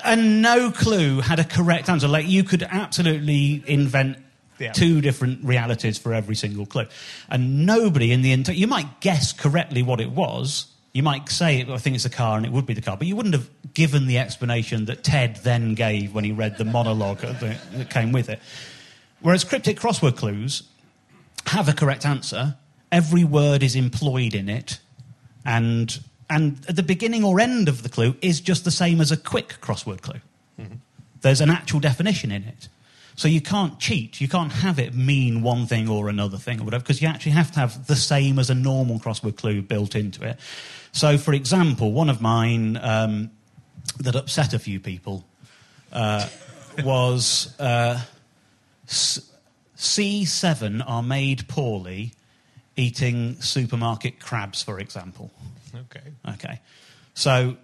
[0.03, 2.07] and no clue had a correct answer.
[2.07, 4.17] Like you could absolutely invent
[4.59, 4.71] Yeah.
[4.71, 6.85] two different realities for every single clue,
[7.29, 8.55] and nobody in the entire.
[8.55, 10.67] You might guess correctly what it was.
[10.93, 13.07] You might say, "I think it's a car," and it would be the car, but
[13.07, 17.21] you wouldn't have given the explanation that Ted then gave when he read the monologue
[17.21, 18.39] that came with it.
[19.21, 20.63] Whereas cryptic crossword clues
[21.47, 22.55] have a correct answer.
[22.91, 24.79] Every word is employed in it,
[25.43, 29.11] and and at the beginning or end of the clue is just the same as
[29.11, 30.21] a quick crossword clue.
[30.59, 30.75] Mm-hmm.
[31.21, 32.69] There's an actual definition in it.
[33.15, 34.19] So you can't cheat.
[34.19, 37.33] You can't have it mean one thing or another thing or whatever, because you actually
[37.33, 40.39] have to have the same as a normal crossword clue built into it.
[40.93, 43.31] So, for example, one of mine um,
[43.99, 45.25] that upset a few people
[45.91, 46.27] uh,
[46.83, 47.99] was uh,
[48.87, 49.29] S-
[49.75, 52.13] C7 are made poorly
[52.75, 55.31] eating supermarket crabs, for example.
[55.75, 56.11] Okay.
[56.33, 56.59] Okay.
[57.13, 57.57] So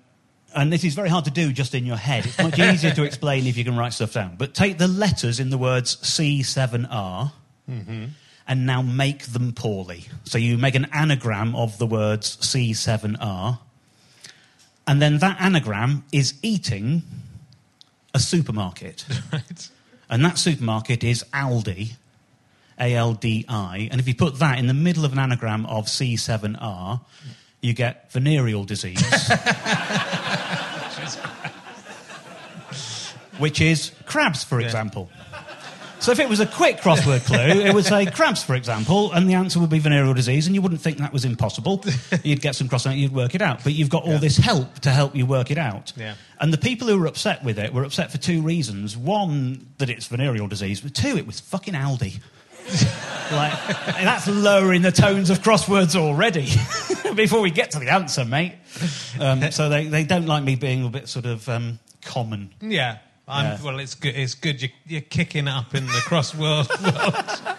[0.55, 2.25] and this is very hard to do just in your head.
[2.25, 4.35] It's much easier to explain if you can write stuff down.
[4.37, 7.31] But take the letters in the words C7R
[8.49, 10.05] and now make them poorly.
[10.25, 13.59] So you make an anagram of the words C7R,
[14.87, 17.03] and then that anagram is eating
[18.13, 19.05] a supermarket.
[19.31, 19.69] Right.
[20.11, 21.91] And that supermarket is Aldi,
[22.79, 23.87] A L D I.
[23.91, 27.01] And if you put that in the middle of an anagram of C7R,
[27.61, 28.99] you get venereal disease.
[33.37, 35.09] which is crabs, for example.
[35.99, 39.29] So if it was a quick crossword clue, it would say crabs, for example, and
[39.29, 41.83] the answer would be venereal disease, and you wouldn't think that was impossible.
[42.23, 43.63] You'd get some crossword, you'd work it out.
[43.63, 45.91] But you've got all this help to help you work it out.
[45.97, 46.15] Yeah.
[46.39, 48.95] And the people who were upset with it were upset for two reasons.
[48.95, 52.21] One, that it's venereal disease, but two, it was fucking Aldi.
[53.31, 53.53] like,
[54.03, 56.47] that's lowering the tones of crosswords already
[57.15, 58.53] before we get to the answer, mate.
[59.19, 62.51] Um, so they, they don't like me being a bit sort of um, common.
[62.61, 62.99] Yeah.
[63.29, 63.57] I'm, Yeah.
[63.63, 64.15] Well, it's good.
[64.15, 64.61] It's good.
[64.61, 66.67] You're, you're kicking it up in the cross world.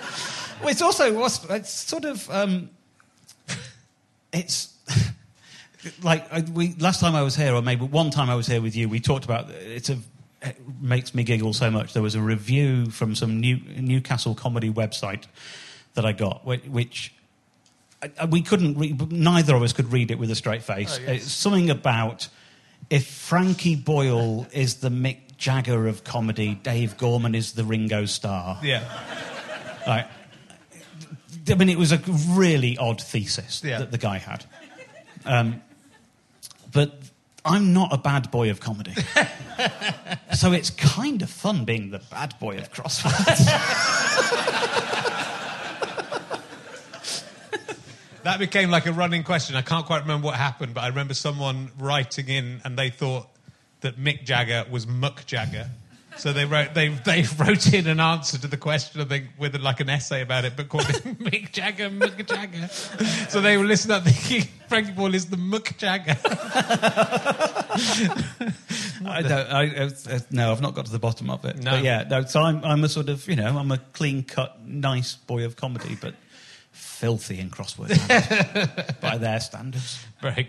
[0.61, 2.69] Well, it's also what's it's sort of um,
[4.31, 4.75] it's
[6.03, 8.61] like I, we last time I was here, or maybe one time I was here
[8.61, 8.87] with you.
[8.89, 9.97] We talked about it's a
[10.43, 11.95] it makes me giggle so much.
[11.95, 15.25] There was a review from some new Newcastle comedy website
[15.95, 16.65] that I got, which.
[16.67, 17.15] which
[18.03, 20.99] I- I- we couldn't read, neither of us could read it with a straight face.
[21.07, 22.29] It's something about
[22.89, 28.59] if Frankie Boyle is the Mick Jagger of comedy, Dave Gorman is the Ringo Starr.
[28.63, 28.85] yeah.
[29.87, 30.07] Right.
[31.49, 31.97] I mean, it was a
[32.29, 33.79] really odd thesis Yeah.
[33.79, 34.45] that the guy had.
[35.25, 35.63] Um,
[36.73, 36.95] but
[37.45, 38.93] I'm not a bad boy of comedy.
[40.37, 43.47] so it's kind of fun being the bad boy of crosswords.
[48.23, 49.57] That became like a running question.
[49.57, 53.27] I can't quite remember what happened, but I remember someone writing in and they thought
[53.81, 55.69] that Mick Jagger was Muck Jagger.
[56.17, 59.57] So they wrote they they wrote in an answer to the question, I think, with
[59.57, 62.69] like an essay about it, but called it Mick Jagger, Muck Jagger.
[63.29, 66.19] So they were listening up thinking Frankie Boyle is the Muck Jagger.
[69.03, 69.47] I don't.
[69.51, 71.57] I, uh, uh, no, I've not got to the bottom of it.
[71.59, 71.71] No.
[71.73, 72.23] But yeah, no.
[72.25, 75.57] So I'm, I'm a sort of, you know, I'm a clean cut, nice boy of
[75.57, 76.15] comedy, but
[76.73, 80.05] filthy in crossword by their standards.
[80.21, 80.49] Very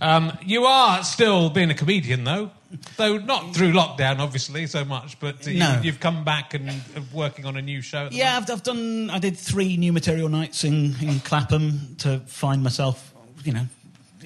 [0.00, 2.50] Um, you are still being a comedian, though,
[2.96, 5.20] though not through lockdown, obviously, so much.
[5.20, 5.74] But uh, No.
[5.76, 8.08] you, you've come back and uh, working on a new show.
[8.10, 9.10] Yeah, I've, I've done.
[9.10, 13.12] I did three new material nights in, in Clapham to find myself,
[13.44, 13.66] you know,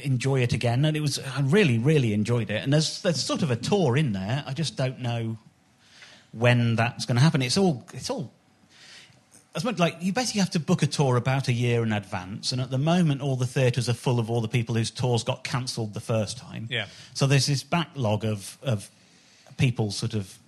[0.03, 1.19] enjoy it again, and it was.
[1.19, 2.63] I really, really enjoyed it.
[2.63, 4.45] And there's there's sort of a tour in there.
[4.47, 5.37] I just don't know
[6.33, 7.43] when that's going to happen.
[7.43, 7.85] It's all.
[7.93, 8.33] It's all.
[9.65, 12.61] Much like you basically have to book a tour about a year in advance, and
[12.61, 15.45] at the moment, all the theatres are full of all the people whose tours got
[15.45, 16.67] cancelled the first time.
[16.71, 16.87] Yeah.
[17.15, 18.91] So there's this backlog of of
[19.57, 20.39] people sort of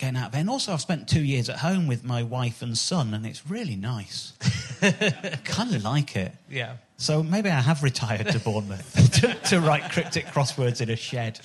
[0.00, 0.40] getting out of bed.
[0.40, 3.48] And also, I've spent two years at home with my wife and son, and it's
[3.48, 4.32] really nice.
[4.82, 6.32] I kind of like it.
[6.50, 6.76] Yeah.
[6.96, 11.40] So maybe I have retired to Bournemouth to, to write cryptic crosswords in a shed.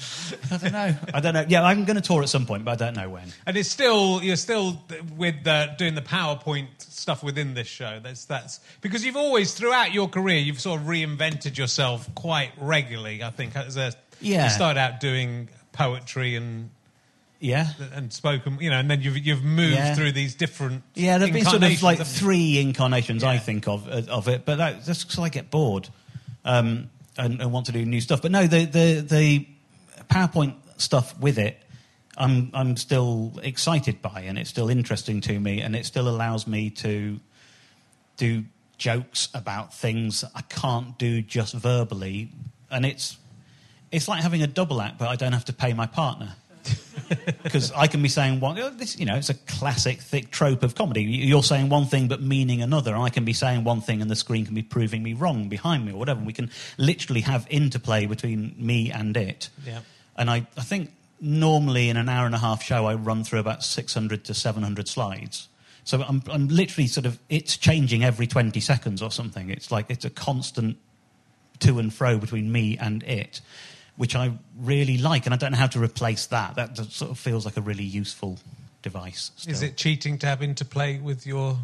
[0.51, 0.95] I don't know.
[1.14, 1.45] I don't know.
[1.47, 3.28] Yeah, I'm going to tour at some point, but I don't know when.
[3.45, 4.82] And it's still you're still
[5.16, 7.99] with uh, doing the PowerPoint stuff within this show.
[8.03, 13.24] That's that's because you've always throughout your career you've sort of reinvented yourself quite regularly.
[13.24, 14.45] I think as a Yeah.
[14.45, 16.70] you started out doing poetry and
[17.45, 17.67] Yeah.
[17.93, 19.93] and spoken, you know, and then you've you've moved Yeah.
[19.95, 24.27] through these different Yeah, there've been sort of like three incarnations I think of of
[24.27, 25.89] it, but that, that's because I get bored
[26.43, 28.21] um, and, and want to do new stuff.
[28.21, 29.47] But no, the the, the
[30.09, 31.57] PowerPoint stuff with it,
[32.17, 36.47] I'm I'm still excited by, and it's still interesting to me, and it still allows
[36.47, 37.19] me to
[38.17, 38.43] do
[38.77, 42.31] jokes about things I can't do just verbally,
[42.71, 43.17] and it's
[43.91, 46.35] it's like having a double act, but I don't have to pay my partner
[47.43, 48.57] because I can be saying one.
[48.59, 51.03] oh, This, you know, it's a classic thick trope of comedy.
[51.03, 52.95] You- You're saying one thing but meaning another.
[52.95, 55.86] I can be saying one thing and the screen can be proving me wrong behind
[55.86, 56.22] me or whatever.
[56.24, 59.49] We can literally have interplay between me and it.
[59.66, 59.82] Yeah.
[60.18, 60.91] And I, I think
[61.22, 64.88] normally in an hour and a half show, I run through about 600 to 700
[64.88, 65.47] slides.
[65.84, 69.49] So I'm, I'm literally sort of, it's changing every 20 seconds or something.
[69.51, 70.78] It's like, it's a constant
[71.59, 73.39] to and fro between me and it,
[73.97, 75.25] which I really like.
[75.25, 76.55] And I don't know how to replace that.
[76.55, 78.37] That sort of feels like a really useful
[78.81, 79.31] device.
[79.47, 81.57] Is it cheating to have interplay with your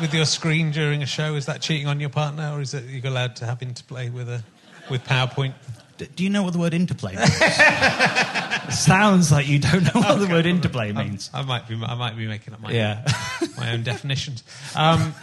[0.00, 1.34] with your screen during a show?
[1.34, 4.28] Is that cheating on your partner, or is it you're allowed to have interplay with
[4.28, 4.42] a
[4.90, 5.54] with PowerPoint?
[6.16, 7.36] Do you know what the word interplay means?
[8.76, 11.30] Sounds like you don't know what the word interplay means.
[11.32, 13.04] I might be I might be making up my Yeah.
[13.56, 14.42] my own definitions.
[14.74, 15.14] Um,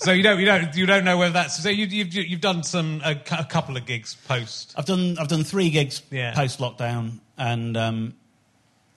[0.00, 2.62] so you don't you don't you don't know whether that's so you, you've you've done
[2.62, 4.74] some a, a couple of gigs post.
[4.76, 6.34] I've done I've done three gigs Yeah.
[6.34, 8.14] post lockdown, and um,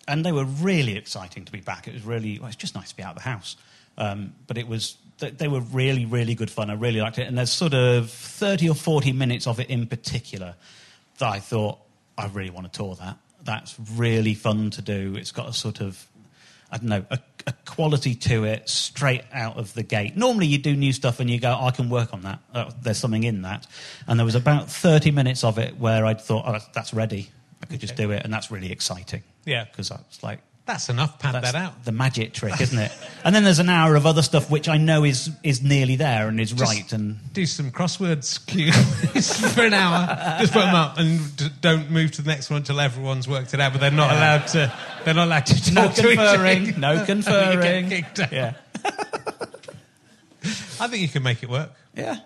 [0.07, 1.87] and they were really exciting to be back.
[1.87, 3.55] It was really well, it's just nice to be out of the house.
[3.97, 6.69] Um, but it was they, they were really really good fun.
[6.69, 9.87] I really liked it, and there's sort of thirty or forty minutes of it in
[9.87, 10.55] particular
[11.19, 11.77] that I thought
[12.17, 13.17] I really want to tour that.
[13.43, 15.15] That's really fun to do.
[15.17, 16.07] It's got a sort of
[16.71, 20.15] I don't know, a, a quality to it straight out of the gate.
[20.15, 22.39] Normally, you do new stuff and you go, I can work on that.
[22.53, 23.67] Uh, there's something in that.
[24.07, 27.29] And there was about 30 minutes of it where I thought, oh, that's, that's ready.
[27.61, 28.23] I could just do it.
[28.23, 29.23] And that's really exciting.
[29.45, 29.65] Yeah.
[29.65, 31.19] Because I was like, That's enough.
[31.19, 31.83] Pad that's that out.
[31.83, 32.91] the magic trick, isn't it?
[33.25, 36.29] and then there's an hour of other stuff which I know is, is nearly there
[36.29, 36.91] and is right.
[36.93, 38.39] And Do some crosswords
[39.55, 40.39] for an hour.
[40.39, 43.53] Just put them up and d- don't move to the next one until everyone's worked
[43.53, 43.73] it out.
[43.73, 44.73] But they're not allowed to.
[45.03, 46.37] They're not allowed to no talk to each other.
[46.43, 48.05] conferring, no conferring.
[48.31, 48.53] Yeah.
[50.79, 51.71] I think you can make it work.
[51.93, 52.19] Yeah.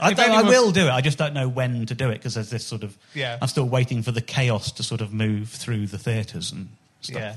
[0.00, 0.90] I, I will do it.
[0.90, 2.96] I just don't know when to do it because there's this sort of.
[3.14, 3.36] Yeah.
[3.42, 6.68] I'm still waiting for the chaos to sort of move through the theatres and
[7.00, 7.20] stuff.
[7.20, 7.36] Yeah.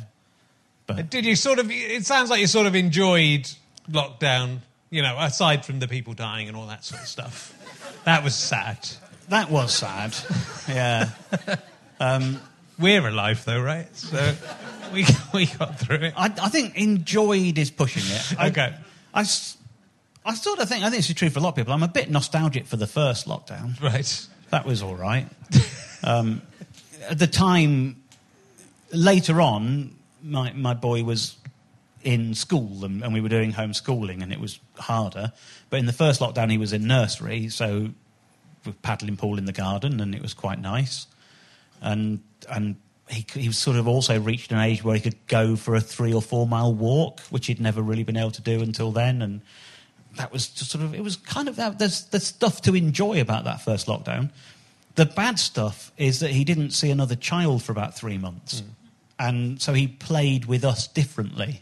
[0.85, 1.69] But Did you sort of?
[1.71, 3.49] It sounds like you sort of enjoyed
[3.89, 4.59] lockdown.
[4.89, 7.53] You know, aside from the people dying and all that sort of stuff.
[8.05, 8.77] That was sad.
[9.29, 10.15] that was sad.
[10.67, 11.09] yeah.
[12.79, 13.87] We're alive though, right?
[13.95, 14.33] So
[14.91, 16.13] we we got through it.
[16.17, 18.39] I, I think enjoyed is pushing it.
[18.39, 18.73] I, Okay.
[19.13, 19.21] I,
[20.25, 21.73] I sort of think, I think this is true for a lot of people.
[21.73, 23.79] I'm a bit nostalgic for the first lockdown.
[23.81, 24.27] Right.
[24.49, 25.27] That was all right.
[26.03, 26.41] um,
[27.07, 28.01] at the time,
[28.91, 31.37] later on, my, my boy was
[32.03, 35.31] in school and, and we were doing homeschooling and it was harder.
[35.69, 37.89] But in the first lockdown, he was in nursery, so
[38.65, 41.07] were paddling pool in the garden and it was quite nice.
[41.81, 42.75] And, and
[43.09, 45.81] he, he was sort of also reached an age where he could go for a
[45.81, 49.21] three or four mile walk, which he'd never really been able to do until then.
[49.21, 49.41] And
[50.15, 53.19] that was just sort of, it was kind of, that, there's, there's stuff to enjoy
[53.19, 54.31] about that first lockdown.
[54.95, 58.61] The bad stuff is that he didn't see another child for about three months.
[58.61, 58.67] Mm.
[59.19, 61.61] And so he played with us differently.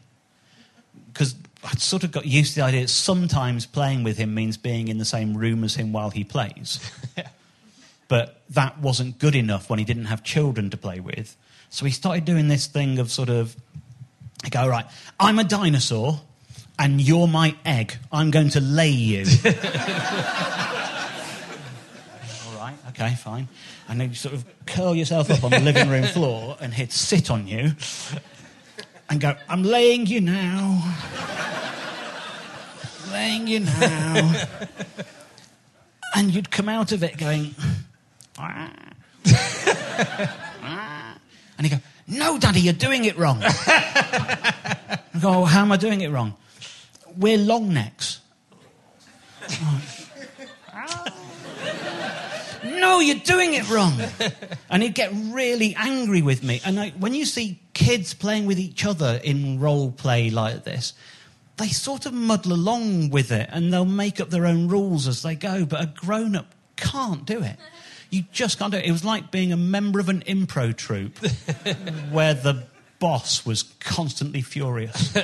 [1.07, 4.57] Because I'd sort of got used to the idea that sometimes playing with him means
[4.57, 6.79] being in the same room as him while he plays.
[8.11, 11.37] But that wasn't good enough when he didn't have children to play with.
[11.69, 13.55] So he started doing this thing of sort of,
[14.43, 14.85] I go, right,
[15.17, 16.19] I'm a dinosaur
[16.77, 17.95] and you're my egg.
[18.11, 19.19] I'm going to lay you.
[19.45, 19.51] All
[22.57, 23.47] right, okay, fine.
[23.91, 26.93] And then you sort of curl yourself up on the living room floor and he'd
[26.93, 27.73] sit on you
[29.09, 30.95] and go, I'm laying you now.
[33.11, 34.45] laying you now.
[36.15, 37.53] and you'd come out of it going,
[38.39, 38.71] "Ah."
[40.63, 41.17] Ah."
[41.57, 43.41] and he'd go, No, Daddy, you're doing it wrong.
[43.43, 46.37] I go, How am I doing it wrong?
[47.17, 48.21] We're long necks.
[52.82, 54.01] no, you're doing it wrong.
[54.69, 56.59] and he'd get really angry with me.
[56.65, 60.93] And I, when you see kids playing with each other in role play like this,
[61.57, 65.21] they sort of muddle along with it and they'll make up their own rules as
[65.21, 65.63] they go.
[65.63, 67.57] But a grown up can't do it.
[68.09, 68.86] You just can't do it.
[68.86, 71.17] It was like being a member of an impro troupe
[72.11, 72.63] where the
[72.99, 75.15] boss was constantly furious.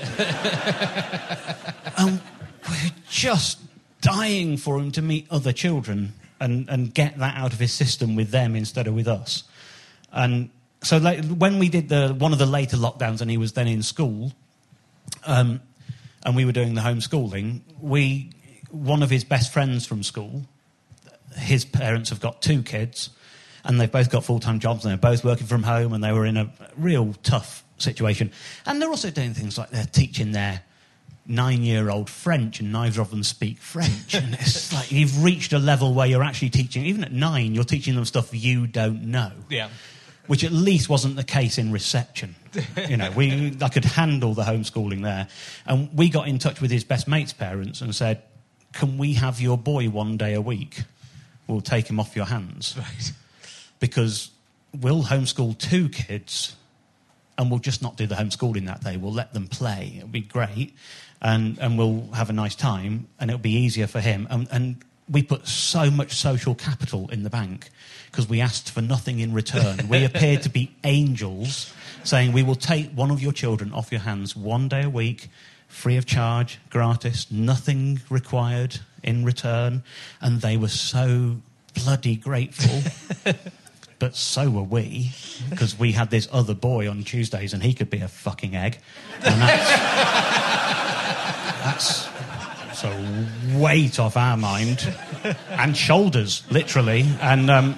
[1.98, 2.22] and
[2.70, 3.60] we're just
[4.02, 8.16] dying for him to meet other children and, and get that out of his system
[8.16, 9.44] with them instead of with us.
[10.12, 10.50] And
[10.84, 13.68] so like, when we did the, one of the later lockdowns and he was then
[13.68, 14.32] in school,
[15.26, 15.62] um,
[16.24, 18.32] and we were doing the homeschooling, we,
[18.70, 20.44] one of his best friends from school,
[21.38, 23.12] his parents have got two kids,
[23.64, 26.12] and they've both got full time jobs, and they're both working from home, and they
[26.12, 28.32] were in a real tough situation.
[28.66, 30.64] And they're also doing things like they're teaching their
[31.28, 34.14] nine year old French, and neither of them speak French.
[34.14, 37.64] and it's like you've reached a level where you're actually teaching, even at nine, you're
[37.64, 39.32] teaching them stuff you don't know.
[39.50, 39.70] Yeah.
[40.28, 42.36] Which at least wasn't the case in reception.
[42.90, 45.30] you know, we, I could handle the homeschooling there.
[45.66, 48.24] And we got in touch with his best mate's parents and said,
[48.74, 50.82] Can we have your boy one day a week?
[51.48, 52.76] We'll take him off your hands.
[52.78, 53.12] Right.
[53.80, 54.32] Because
[54.78, 56.56] we'll homeschool two kids
[57.38, 58.98] and we'll just not do the homeschooling that day.
[58.98, 59.94] We'll let them play.
[59.98, 60.74] It'll be great.
[61.22, 64.28] And, and we'll have a nice time and it'll be easier for him.
[64.30, 64.76] And, and
[65.10, 67.70] we put so much social capital in the bank
[68.12, 69.88] because we asked for nothing in return.
[69.88, 74.02] we appeared to be angels saying, We will take one of your children off your
[74.02, 75.30] hands one day a week,
[75.68, 79.84] free of charge, gratis, nothing required in return.
[80.22, 81.38] And they were so
[81.74, 83.34] bloody grateful.
[84.00, 85.12] but so were we,
[85.50, 88.80] because we had this other boy on Tuesdays and he could be a fucking egg.
[91.72, 92.06] That's,
[92.66, 94.88] that's a weight off our mind
[95.50, 97.06] and shoulders, literally.
[97.22, 97.50] And.
[97.50, 97.78] Um,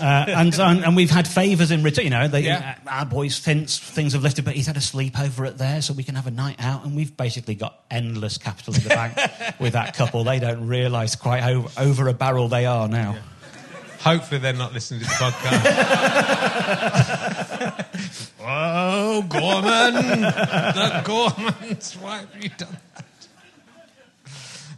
[0.00, 2.04] uh, and, and, and we've had favours in return.
[2.04, 2.76] You know, they, Yeah.
[2.86, 6.02] our boys' things, things have lifted, but he's had a sleepover at there, so we
[6.04, 6.84] can have a night out.
[6.84, 9.14] And we've basically got endless capital in the bank
[9.60, 10.24] with that couple.
[10.24, 13.18] They don't realise quite how over a barrel they are now.
[14.00, 15.60] Hopefully, they're not listening to the podcast.
[18.42, 20.20] oh, Gorman!
[20.22, 22.00] The Gormans!
[22.00, 23.04] Why have you done that?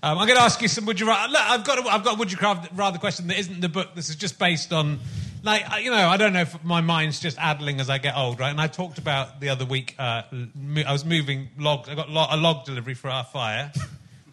[0.02, 0.86] Um, I'm going to ask you some.
[0.86, 1.32] Would you rather?
[1.32, 1.78] Look, I've got.
[1.78, 2.38] A, I've got a would you
[2.74, 3.94] rather question that isn't the book.
[3.94, 4.98] This is just based on,
[5.44, 8.40] like, you know, I don't know if my mind's just addling as I get old,
[8.40, 8.50] right?
[8.50, 9.94] And I talked about the other week.
[10.00, 11.88] Uh, I was moving logs.
[11.88, 13.70] I got a log delivery for our fire.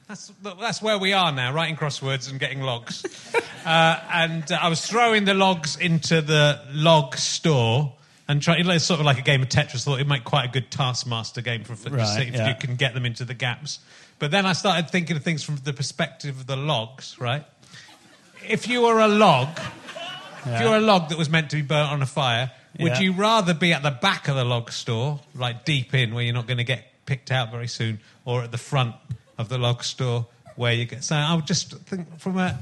[0.09, 3.05] That's, that's where we are now, writing crosswords and getting logs.
[3.65, 7.93] uh, and uh, I was throwing the logs into the log store
[8.27, 9.83] and trying, it's sort of like a game of Tetris.
[9.83, 12.47] Thought it'd make quite a good Taskmaster game for, for Right, see if yeah.
[12.47, 13.77] you can get them into the gaps.
[14.17, 17.45] But then I started thinking of things from the perspective of the logs, right?
[18.47, 19.49] If you were a log,
[20.43, 22.49] if you were a log that was meant to be burnt on a fire,
[22.79, 22.99] would Yeah.
[23.01, 26.33] you rather be at the back of the log store, like deep in where you're
[26.33, 28.95] not going to get picked out very soon, or at the front
[29.39, 31.03] of the log store where you get?
[31.03, 32.57] So I would just think from a.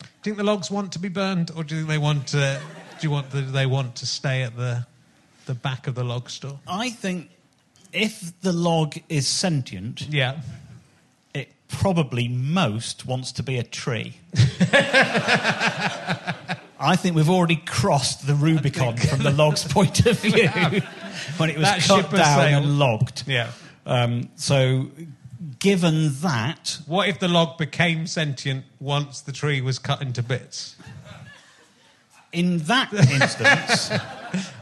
[0.00, 2.28] Do you think the logs want to be burned, or do you think they want
[2.28, 2.60] to?
[3.00, 3.30] Do you want?
[3.32, 4.86] Do they want to stay at the
[5.46, 6.60] the back of the log store?
[6.68, 7.30] I think
[7.92, 10.40] if the log is sentient, Yeah.
[11.32, 14.14] it probably most wants to be a tree.
[16.80, 20.48] I think we've already crossed the Rubicon from the log's point of view
[21.38, 22.64] when it was That cut down sailed.
[22.64, 23.24] and logged.
[23.26, 23.50] Yeah.
[23.86, 24.88] Um, so,
[25.58, 30.76] given that, What if the log became sentient once the tree was cut into bits?
[32.32, 33.90] in that instance,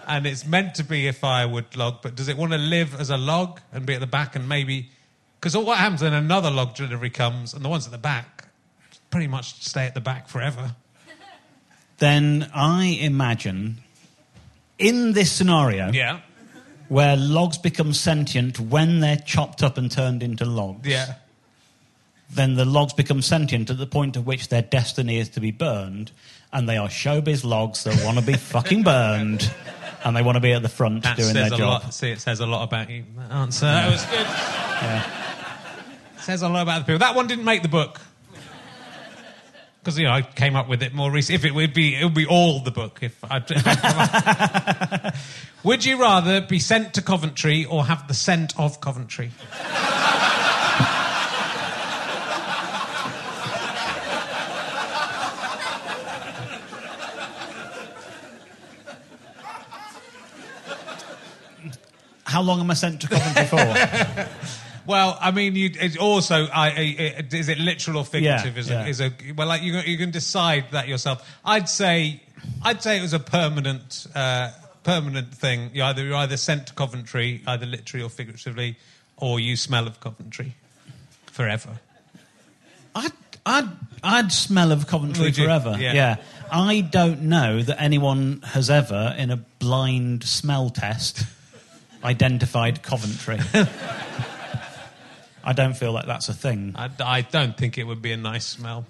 [0.06, 3.10] And it's meant to be a firewood log, but does it want to live as
[3.10, 4.90] a log and be at the back and maybe.
[5.40, 8.48] Because what happens when another log delivery comes and the ones at the back
[9.10, 10.74] pretty much stay at the back forever?
[11.98, 13.78] then I imagine
[14.78, 16.20] in this scenario Yeah.
[16.88, 20.86] Where logs become sentient when they're chopped up and turned into logs.
[20.88, 21.14] Yeah.
[22.30, 25.50] then the logs become sentient at the point at which their destiny is to be
[25.50, 26.10] burned,
[26.52, 29.50] and they are showbiz logs that want to be fucking burned,
[30.04, 31.82] and they want to be at the front That doing says their a job.
[31.84, 31.94] lot.
[31.94, 33.04] See, it says a lot about you.
[33.18, 33.66] That answer.
[33.66, 34.26] That was good.
[34.26, 35.02] Yeah.
[36.20, 36.98] Says a lot about the people.
[36.98, 38.00] That one didn't make the book.
[39.80, 41.36] Because you know, I came up with it more recently.
[41.36, 42.98] If it would be, it would be all the book.
[43.02, 45.12] If I, if I
[45.62, 49.30] would you rather be sent to Coventry or have the scent of Coventry?
[62.24, 64.28] How long am I sent to Coventry for?
[64.86, 68.54] Well, I mean, you also I, I, is it literal or figurative?
[68.54, 68.84] Yeah, is, yeah.
[68.84, 71.28] A, is a well, like you can- you can decide that yourself.
[71.44, 72.22] I'd say
[72.62, 74.52] I'd say it was a permanent uh,
[74.86, 75.70] permanent thing.
[75.74, 78.76] You either you're either sent to Coventry, either literally or figuratively,
[79.16, 80.54] or you smell of Coventry
[81.26, 81.80] forever.
[82.94, 83.12] I'd,
[83.44, 83.68] I'd,
[84.02, 85.44] I'd smell of Coventry Would you?
[85.44, 85.76] forever.
[85.78, 86.16] Yeah.
[86.50, 91.24] I don't know that anyone has ever, in a blind smell test,
[92.04, 93.40] identified Coventry.
[95.44, 96.74] I don't feel like that's a thing.
[96.76, 98.86] I, I don't think it would be a nice smell.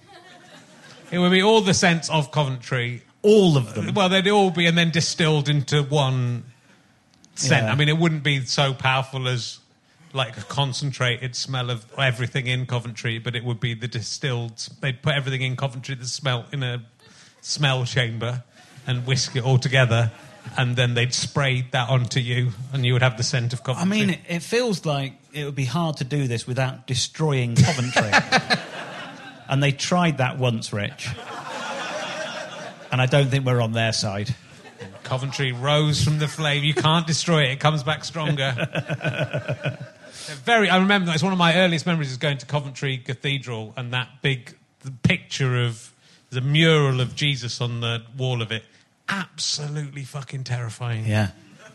[1.11, 3.03] It would be all the scents of Coventry.
[3.27, 3.93] All of them.
[3.95, 6.45] Well, they'd all be and then distilled into one
[7.35, 7.67] scent.
[7.67, 7.73] Yeah.
[7.73, 9.59] I mean, it wouldn't be so powerful as
[10.13, 14.69] like a concentrated smell of everything in Coventry, but it would be the distilled.
[14.81, 16.85] They'd put everything in Coventry that smell in a
[17.41, 18.43] smell chamber
[18.87, 20.13] and whisk it all together,
[20.57, 23.99] and then they'd spray that onto you, and you would have the scent of Coventry.
[23.99, 27.57] I mean, it, it feels like it would be hard to do this without destroying
[27.57, 28.11] Coventry.
[29.49, 31.11] and they tried that once, Rich.
[32.97, 34.35] And I don't think we're on their side.
[35.03, 36.65] Coventry rose from the flame.
[36.65, 38.55] You can't destroy it; it comes back stronger.
[40.47, 40.71] Very.
[40.71, 44.23] I remember it's one of my earliest memories is going to Coventry Cathedral and that
[44.23, 45.93] big the picture of
[46.31, 48.65] the mural of Jesus on the wall of it.
[49.11, 51.05] Absolutely fucking terrifying.
[51.05, 51.33] Yeah.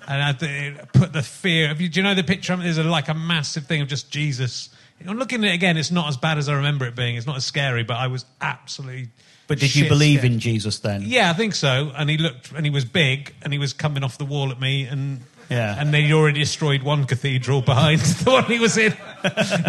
[0.07, 1.71] And I, it put the fear.
[1.77, 2.55] You, do you know the picture?
[2.55, 4.69] There's a, like a massive thing of just Jesus.
[5.07, 5.77] I'm looking at it again.
[5.77, 7.15] It's not as bad as I remember it being.
[7.15, 9.09] It's not as scary, but I was absolutely.
[9.47, 10.33] But did you believe scared.
[10.33, 11.03] in Jesus then?
[11.05, 11.91] Yeah, I think so.
[11.95, 14.59] And he looked, and he was big, and he was coming off the wall at
[14.61, 15.75] me, and Yeah.
[15.77, 18.93] and they'd already destroyed one cathedral behind the one he was in.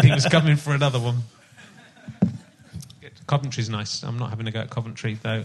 [0.01, 1.23] he was coming for another one.
[3.27, 4.03] Coventry's nice.
[4.03, 5.43] I'm not having a go at Coventry though.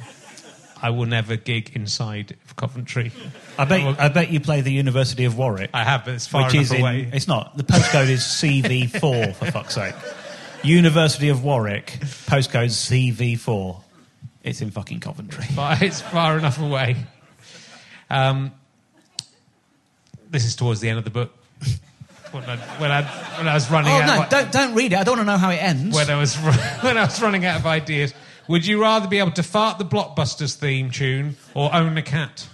[0.81, 3.11] I will never gig inside of Coventry.
[3.59, 5.71] I bet, I bet you play the University of Warwick.
[5.75, 7.11] I have, but it's far which enough is in, away.
[7.13, 7.57] It's not.
[7.57, 9.95] The postcode is CV4, for fuck's sake.
[10.63, 11.87] University of Warwick,
[12.27, 13.83] postcode CV4.
[14.49, 15.45] It's in fucking Coventry.
[15.55, 16.97] But it's far enough away.
[18.11, 18.53] Um,
[20.31, 21.33] this is towards the end of the book.
[22.31, 23.03] When I, when I,
[23.39, 24.07] when I was running Oh, out.
[24.07, 24.99] no, of- don't, don't read it.
[24.99, 25.95] I don't want to know how it ends.
[25.97, 28.13] when I was when I was running out of ideas.
[28.49, 32.47] Would you rather be able to fart the Blockbusters theme tune or own a cat?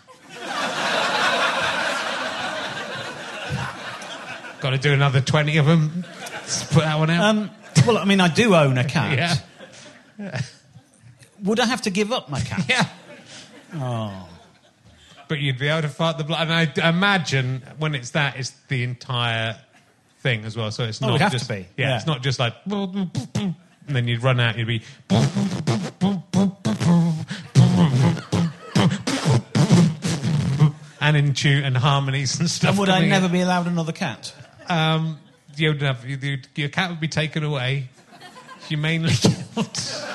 [4.60, 6.04] Got to do another twenty of them.
[6.32, 7.24] Let's put that one out.
[7.24, 7.50] Um,
[7.86, 9.42] well, I mean, I do own a cat.
[10.18, 10.40] yeah,
[11.44, 12.64] Would I have to give up my cat?
[12.68, 12.88] yeah.
[13.74, 14.28] Oh.
[15.28, 18.50] But you'd be able to fart the block, and I imagine when it's that, it's
[18.68, 19.56] the entire
[20.20, 20.70] thing as well.
[20.70, 21.96] So it's Oh, not would have just to be, Yeah, yeah.
[21.96, 23.54] it's not just like and
[23.88, 24.56] then you'd run out.
[24.58, 24.82] You'd be
[31.00, 32.70] and in tune and harmonies and stuff.
[32.70, 33.10] And would I coming in.
[33.10, 34.32] never be allowed another cat?
[34.68, 35.18] Um,
[35.56, 37.88] you'd have, you'd, your cat would be taken away,
[38.68, 40.13] humanely killed.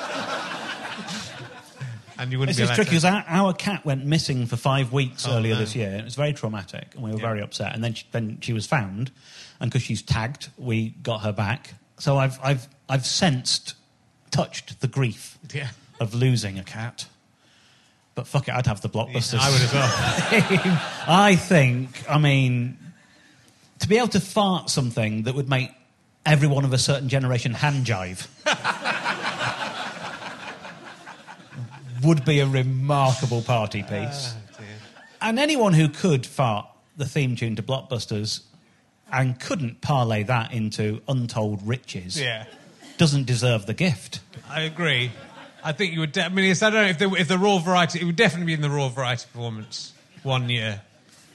[2.20, 4.92] And you wouldn't This be is tricky because our, our cat went missing for five
[4.92, 5.60] weeks Oh, earlier no.
[5.60, 5.90] this year.
[5.94, 7.74] It was very traumatic, and we were very upset.
[7.74, 9.10] And then she, then she was found,
[9.58, 11.74] and because she's tagged, we got her back.
[11.98, 13.74] So I've I've I've sensed,
[14.30, 15.68] touched the grief Yeah.
[15.98, 17.06] of losing a cat.
[18.14, 19.38] But fuck it, I'd have the blockbusters.
[19.40, 19.88] I would as well.
[21.08, 22.76] I think, I mean,
[23.78, 25.70] to be able to fart something that would make
[26.26, 28.26] everyone of a certain generation hand jive
[32.02, 34.34] would be a remarkable party ah, piece.
[35.20, 38.42] and anyone who could fart the theme tune to Blockbusters
[39.12, 42.44] and couldn't parlay that into untold riches Yeah.
[42.98, 44.20] doesn't deserve the gift.
[44.48, 45.10] I agree.
[45.62, 46.12] I think you would.
[46.12, 48.00] De- I mean, it's, I don't know if the, if the raw variety.
[48.00, 49.92] It would definitely be in the raw variety performance
[50.22, 50.80] one year.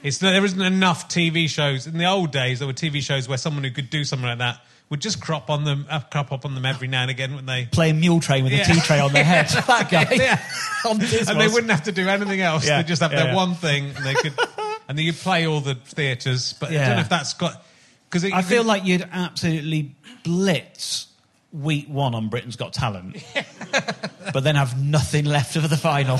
[0.03, 2.59] It's there isn't enough TV shows in the old days.
[2.59, 5.49] There were TV shows where someone who could do something like that would just crop
[5.49, 7.65] on them, uh, crop up on them every now and again, wouldn't they?
[7.65, 8.61] Playing Mule Train with Yeah.
[8.61, 9.47] a tea tray on their head.
[9.67, 10.07] that guy.
[10.11, 10.39] Yeah.
[10.87, 12.67] And they wouldn't have to do anything else.
[12.67, 12.81] Yeah.
[12.83, 14.33] They just have Yeah, their one thing, and they could,
[14.87, 16.53] and then you play all the theatres.
[16.59, 17.65] But I don't know if that's got
[18.07, 21.07] because I feel like you'd absolutely blitz
[21.51, 23.17] week one on Britain's Got Talent,
[24.31, 26.19] but then have nothing left for the final.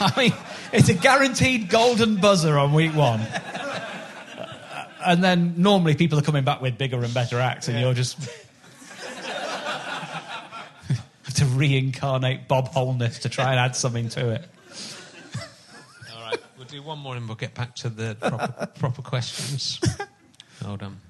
[0.00, 0.32] I mean,
[0.72, 3.20] it's a guaranteed golden buzzer on week one.
[5.04, 8.18] And then normally people are coming back with bigger and better acts, and you're just.
[11.34, 14.48] to reincarnate Bob Holness to try and add something to it.
[16.14, 19.80] All right, we'll do one more and we'll get back to the proper, proper questions.
[20.64, 21.00] Hold on.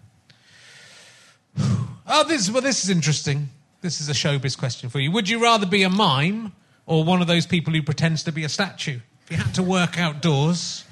[2.06, 3.48] Oh, this well, this is interesting.
[3.80, 5.10] This is a showbiz question for you.
[5.12, 6.52] Would you rather be a mime
[6.86, 9.00] or one of those people who pretends to be a statue?
[9.24, 10.84] If you had to work outdoors,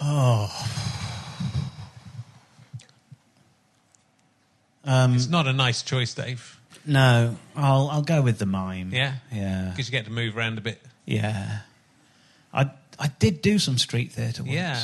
[0.00, 1.03] oh.
[4.86, 6.60] It's not a nice choice, Dave.
[6.86, 8.90] No, I'll I'll go with the mime.
[8.92, 9.14] Yeah?
[9.32, 10.80] yeah, Because you get to move around a bit.
[11.06, 11.60] yeah.
[12.52, 14.54] I I did do some street theatre once.
[14.54, 14.80] Yeah.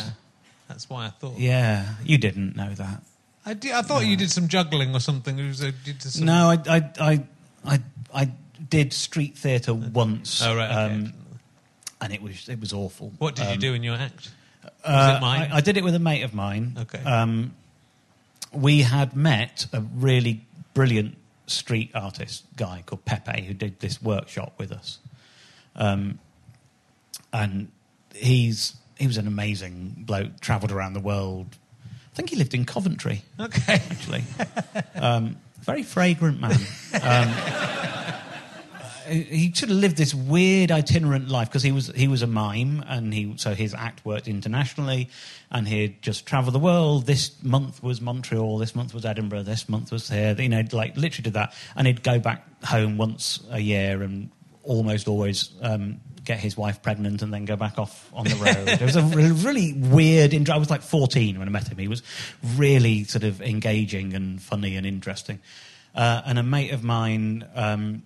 [0.69, 1.39] That's why I thought.
[1.39, 1.95] yeah.
[2.05, 3.03] You didn't know that.
[3.45, 5.39] I, did, I thought you did some juggling or something.
[5.39, 7.25] It was a, did some, No, I I I
[7.65, 7.81] I,
[8.15, 8.31] I
[8.69, 10.43] did street theatre once.
[10.43, 10.71] Oh, right.
[10.71, 10.95] Okay.
[10.95, 11.13] um,
[12.01, 13.13] and it was it was awful.
[13.19, 14.31] what did you Um, do in your act?
[14.63, 15.53] Was Uh, it mine?
[15.53, 16.77] I, I did it with a mate of mine.
[16.81, 17.03] Okay.
[17.03, 17.53] Um,
[18.53, 20.45] we had met a really
[20.75, 24.99] brilliant street artist guy called Pepe who did this workshop with us.
[25.77, 26.19] Um,
[27.33, 27.71] and
[28.15, 30.41] he's he was an amazing bloke.
[30.41, 31.57] Travelled around the world.
[31.85, 33.75] I think he lived in Coventry okay.
[33.91, 34.25] actually.
[34.95, 36.59] um, very fragrant man.
[37.03, 37.33] Um,
[39.09, 42.85] he sort of lived this weird itinerant life because he was he was a mime
[42.87, 45.09] and he so his act worked internationally
[45.51, 47.07] and he'd just travel the world.
[47.07, 50.35] This month was Montreal, this month was Edinburgh, this month was here.
[50.39, 54.31] You know, like literally did that, and he'd go back home once a year and
[54.63, 55.51] almost always.
[55.61, 58.69] Um, Get his wife pregnant and then go back off on the road.
[58.69, 60.51] it was a really weird.
[60.51, 61.79] I was like 14 when I met him.
[61.79, 62.03] He was
[62.57, 65.41] really sort of engaging and funny and interesting.
[65.95, 68.03] Uh, and a mate of mine, um,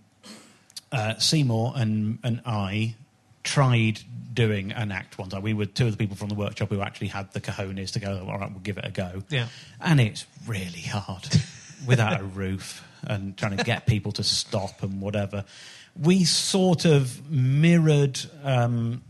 [0.94, 2.94] uh, Seymour and, and I
[3.42, 4.00] tried
[4.32, 5.42] doing an act one time.
[5.42, 8.00] We were two of the people from the workshop who actually had the cojones to
[8.00, 9.22] go, all right, we'll give it a go.
[9.28, 9.48] Yeah.
[9.80, 11.28] And it's really hard
[11.86, 15.44] without a roof and trying to get people to stop and whatever.
[16.00, 19.02] We sort of mirrored, um,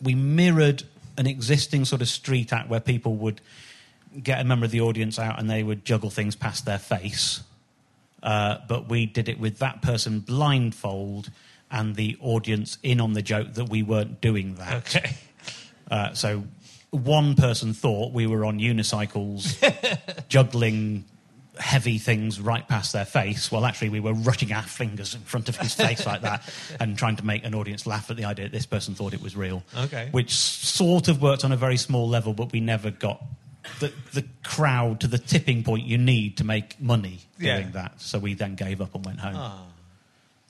[0.00, 0.84] we mirrored
[1.18, 3.40] an existing sort of street act where people would
[4.22, 7.42] get a member of the audience out and they would juggle things past their face.
[8.26, 11.30] Uh, but we did it with that person blindfold
[11.70, 14.74] and the audience in on the joke that we weren't doing that.
[14.74, 15.16] Okay.
[15.88, 16.42] Uh, so
[16.90, 19.56] one person thought we were on unicycles
[20.28, 21.04] juggling
[21.56, 25.48] heavy things right past their face, Well, actually we were rushing our fingers in front
[25.48, 26.42] of his face like that
[26.80, 29.22] and trying to make an audience laugh at the idea that this person thought it
[29.22, 29.62] was real.
[29.76, 30.08] Okay.
[30.10, 33.22] Which sort of worked on a very small level, but we never got
[33.80, 37.58] the, the crowd to the tipping point you need to make money Yeah.
[37.60, 38.00] doing that.
[38.00, 39.34] So we then gave up and went home.
[39.36, 39.62] Ah.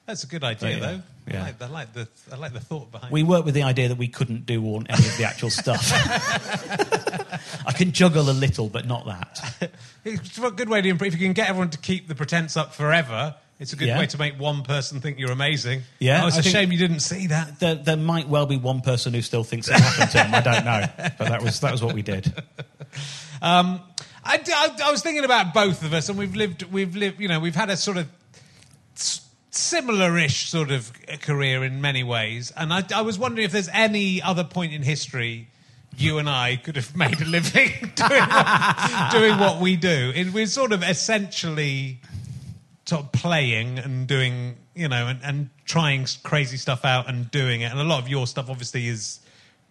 [0.06, 0.78] That's a good idea, Yeah.
[0.78, 1.02] though.
[1.26, 1.42] Yeah.
[1.42, 3.12] I, like, I like the I like the thought behind.
[3.12, 5.82] We worked with the idea that we couldn't do all, any of the actual stuff.
[7.66, 9.72] I can juggle a little, but not that.
[10.04, 11.14] It's a good way to improve.
[11.14, 13.98] If you can get everyone to keep the pretense up forever, it's a good Yeah.
[13.98, 15.82] way to make one person think you're amazing.
[15.98, 17.58] Yeah, Oh, it's I a shame you didn't see that.
[17.60, 20.34] There, there might well be one person who still thinks it happened to him.
[20.34, 20.86] I don't know,
[21.18, 22.32] but that was that was what we did.
[23.42, 23.80] Um,
[24.24, 27.28] I, I, I was thinking about both of us, and we've lived, we've lived, you
[27.28, 28.08] know, we've had a sort of
[29.50, 30.90] similar-ish sort of
[31.20, 34.82] career in many ways, and I, I was wondering if there's any other point in
[34.82, 35.48] history
[35.98, 40.12] you and I could have made a living doing what, doing what we do.
[40.14, 42.00] It, we're sort of essentially
[42.86, 47.60] sort of playing and doing, you know, and, and trying crazy stuff out and doing
[47.60, 47.70] it.
[47.70, 49.20] And a lot of your stuff obviously is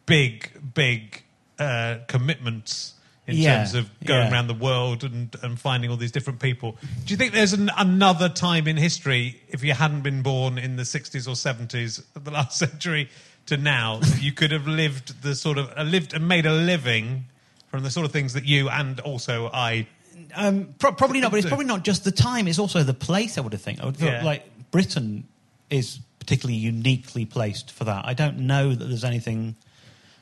[0.05, 1.23] big, big
[1.57, 2.93] uh, commitments
[3.27, 4.31] in Yeah, terms of going yeah.
[4.31, 6.77] around the world and, and finding all these different people.
[7.05, 10.75] Do you think there's an, another time in history, if you hadn't been born in
[10.75, 13.09] the 60s or 70s of the last century
[13.47, 17.25] to now, you could have lived the sort of, uh, lived and made a living
[17.67, 19.87] from the sort of things that you and also I
[20.35, 22.47] Um, pro- probably not, but it's probably not just the time.
[22.47, 23.37] It's also the place.
[23.37, 23.81] I would have think.
[23.81, 24.17] I would have Yeah.
[24.19, 25.27] thought, like Britain
[25.69, 28.05] is particularly uniquely placed for that.
[28.05, 29.55] I don't know that there's anything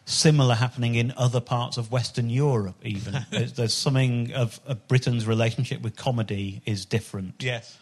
[0.05, 2.75] similar happening in other parts of Western Europe.
[2.83, 7.35] Even there's, there's something of, of Britain's relationship with comedy is different.
[7.39, 7.77] Yes.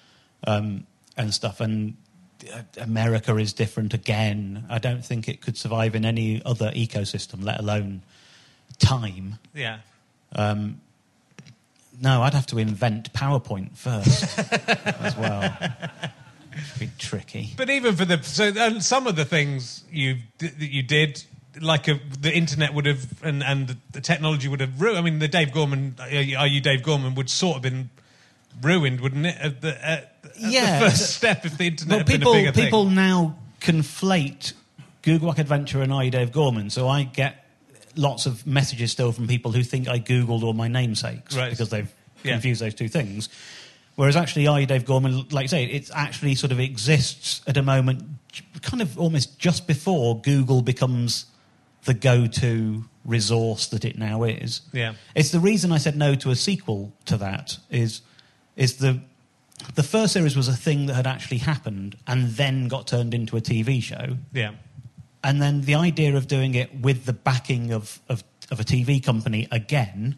[0.46, 0.86] um,
[1.18, 1.60] and stuff.
[1.60, 1.98] And
[2.54, 4.66] uh, America is different again.
[4.70, 8.02] I don't think it could survive in any other ecosystem, let alone
[8.80, 9.40] time.
[9.54, 9.80] Yeah.
[10.34, 10.80] Um,
[12.02, 14.38] no, I'd have to invent PowerPoint first
[15.02, 15.56] as well.
[16.54, 17.52] It'd be tricky.
[17.56, 21.24] But even for the so uh, some of the things you that you did,
[21.62, 24.98] like a, the internet would have and, and the technology would have ruined.
[24.98, 27.90] I mean, the Dave Gorman, are you Dave Gorman, would sort of been
[28.62, 29.38] ruined, wouldn't it?
[29.40, 30.80] At the, at, at Yeah.
[30.80, 32.96] the first step if the internet Well, had been people people thing.
[32.96, 34.54] now conflate
[35.04, 37.41] Googlewhack Adventure and I Dave Gorman, so I get
[37.96, 41.50] lots of messages still from people who think I googled all my namesakes Right.
[41.50, 41.92] because they've
[42.24, 42.34] Yeah.
[42.34, 43.30] confused those two things.
[43.96, 47.62] Whereas actually, I Dave Gorman, like I say, it actually sort of exists at a
[47.62, 48.04] moment,
[48.62, 51.26] kind of almost just before Google becomes
[51.84, 54.62] the go-to resource that it now is.
[54.72, 54.94] Yeah.
[55.16, 58.02] It's the reason I said no to a sequel to that is
[58.56, 59.02] is the
[59.76, 63.38] the first series was a thing that had actually happened and then got turned into
[63.38, 64.18] a TV show.
[64.34, 64.52] Yeah.
[65.24, 69.04] And then the idea of doing it with the backing of, of of a TV
[69.04, 70.18] company again,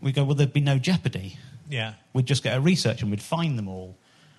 [0.00, 1.36] we go, well, there'd be no jeopardy.
[1.68, 1.94] Yeah.
[2.12, 3.96] We'd just get a research and we'd find them all.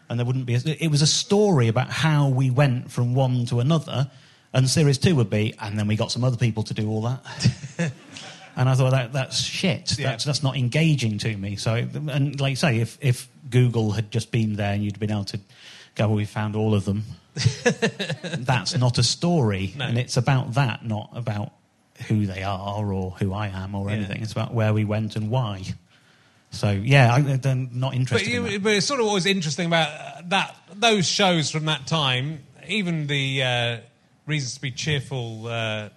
[0.10, 0.56] And there wouldn't be.
[0.56, 4.10] A, it was a story about how we went from one to another.
[4.54, 7.02] And series two would be, and then we got some other people to do all
[7.02, 7.48] that.
[8.56, 9.98] and I thought that that's shit.
[9.98, 10.12] Yeah.
[10.12, 11.56] That's that's not engaging to me.
[11.56, 15.10] So, and like you say, if if Google had just been there and you'd been
[15.10, 15.40] able to
[15.96, 17.04] go, well, we found all of them.
[18.40, 19.86] that's not a story, No.
[19.86, 21.52] and it's about that, not about
[22.08, 23.96] who they are or who I am or Yeah.
[23.98, 24.22] anything.
[24.22, 25.64] It's about where we went and why.
[26.52, 28.34] So yeah, I, I'm not But, interested.
[28.34, 31.66] in you, but it's sort of what was interesting about uh, that those shows from
[31.66, 32.44] that time.
[32.68, 33.78] Even the uh,
[34.28, 35.90] reasons to be cheerful uh,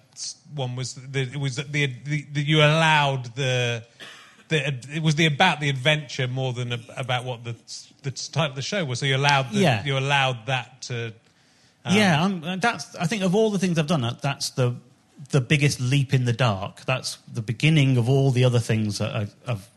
[0.55, 3.83] one was the, it was that the, the, the you allowed the,
[4.47, 7.55] the it was the about the adventure more than ab- about what the
[8.03, 8.99] the type of the show was.
[8.99, 9.83] So you allowed the, Yeah.
[9.85, 11.13] you allowed that to
[11.91, 12.95] yeah, I'm, that's.
[12.95, 14.75] I think of all the things I've done, that- that's the
[15.31, 16.85] the biggest leap in the dark.
[16.85, 19.67] That's the beginning of all the other things that I've, I've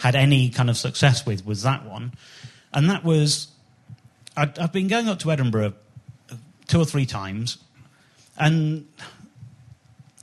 [0.00, 1.44] had any kind of success with.
[1.44, 2.12] Was that one,
[2.72, 3.48] and that was
[4.36, 5.74] I'd, I've been going up to Edinburgh
[6.30, 6.36] uh,
[6.68, 7.58] two or three times,
[8.38, 8.86] and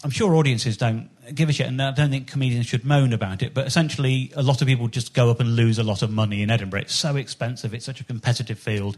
[0.04, 3.42] I'm sure audiences don't give a shit, and I don't think comedians should moan about
[3.44, 3.54] it.
[3.54, 6.42] But essentially, a lot of people just go up and lose a lot of money
[6.42, 6.82] in Edinburgh.
[6.82, 7.74] It's so expensive.
[7.74, 8.96] It's such a competitive field.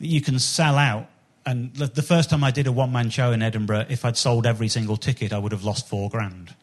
[0.00, 1.06] You can sell out.
[1.44, 4.46] And the first time I did a one man show in Edinburgh, if I'd sold
[4.46, 6.54] every single ticket, I would have lost four grand.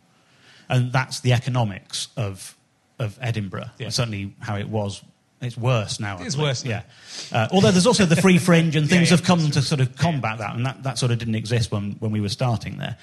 [0.70, 2.56] And that's the economics of,
[2.98, 3.72] of Edinburgh.
[3.78, 3.90] Yeah.
[3.90, 5.04] Certainly how it was.
[5.42, 6.20] It's worse now.
[6.22, 6.70] It's worse now.
[6.70, 6.84] Yeah.
[7.32, 9.96] Uh, although there's also the free fringe and things yeah, have come to sort of
[9.98, 12.98] combat that, and that, that sort of didn't exist when, when we were starting there.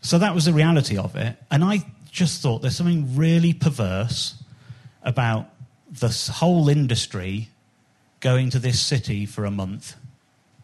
[0.00, 1.36] So that was the reality of it.
[1.50, 4.42] And I just thought there's something really perverse
[5.02, 5.48] about
[5.90, 7.48] this whole industry
[8.20, 9.96] going to this city for a month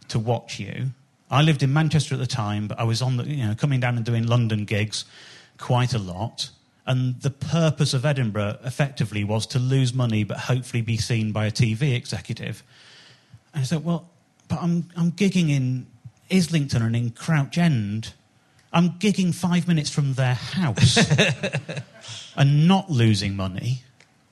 [0.09, 0.91] to watch you.
[1.31, 3.81] I lived in Manchester at the time, but I was on the, you know, coming
[3.81, 5.05] down and doing London gigs
[5.59, 6.51] quite a lot.
[6.87, 11.47] And the purpose of Edinburgh effectively was to lose money, but hopefully be seen by
[11.47, 12.63] a TV executive.
[13.53, 14.09] And I said, well,
[14.49, 15.87] but I'm, I'm gigging in
[16.31, 18.15] Islington and in Crouch End.
[18.73, 20.99] I'm gigging five minutes from their house
[22.37, 23.83] and not losing money.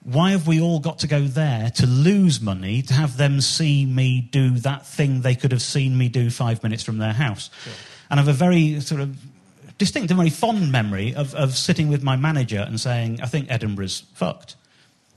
[0.07, 3.85] Why have we all got to go there to lose money to have them see
[3.85, 7.51] me do that thing they could have seen me do five minutes from their house?
[8.09, 9.19] And I have a very sort of
[9.79, 13.51] distinct and very fond memory of, of sitting with my manager and saying, I think
[13.51, 14.55] Edinburgh's fucked.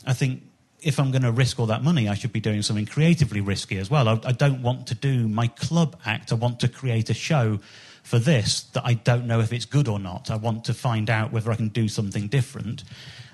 [0.08, 0.42] I think
[0.82, 3.78] if I'm going to risk all that money, I should be doing something creatively risky
[3.78, 4.10] as well.
[4.10, 6.32] I, I don't want to do my club act.
[6.32, 7.60] I want to create a show
[8.02, 10.32] for this that I don't know if it's good or not.
[10.32, 12.84] I want to find out whether I can do something different.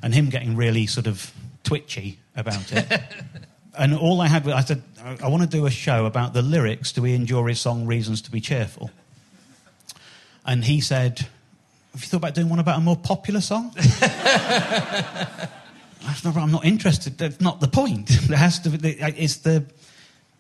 [0.04, 1.34] And him getting really sort of
[1.66, 3.02] twitchy about it.
[3.78, 4.82] and all I had was, I said,
[5.22, 8.32] I, want to do a show about the lyrics to Ian Dury's song Reasons to
[8.32, 8.90] Be Cheerful.
[10.46, 11.20] And he said,
[11.94, 13.76] Have you thought about doing one about a more popular song?
[16.16, 17.18] Said, I'm not interested.
[17.18, 18.10] That's not the point.
[18.30, 18.70] It has to.
[18.70, 19.66] be- It's the.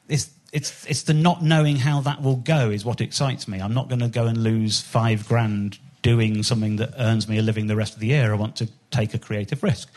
[0.08, 3.60] It's it's it's the not knowing how that will go is what excites me.
[3.60, 7.42] I'm not going to go and lose five grand doing something that earns me a
[7.42, 8.32] living the rest of the year.
[8.32, 9.90] I want to take a creative risk.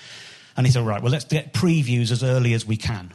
[0.59, 3.15] And he said, right, well, let's get previews as early as we can,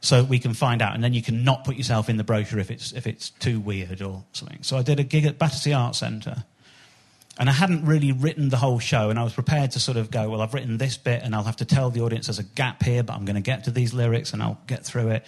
[0.00, 2.58] so we can find out, and then you can not put yourself in the brochure
[2.58, 4.62] if it's if it's too weird or something.
[4.62, 6.44] So I did a gig at Battersea Arts Centre.
[7.38, 10.10] And I hadn't really written the whole show, and I was prepared to sort of
[10.10, 12.44] go, well, I've written this bit, and I'll have to tell the audience there's a
[12.44, 15.26] gap here, but I'm going to get to these lyrics, and I'll get through it.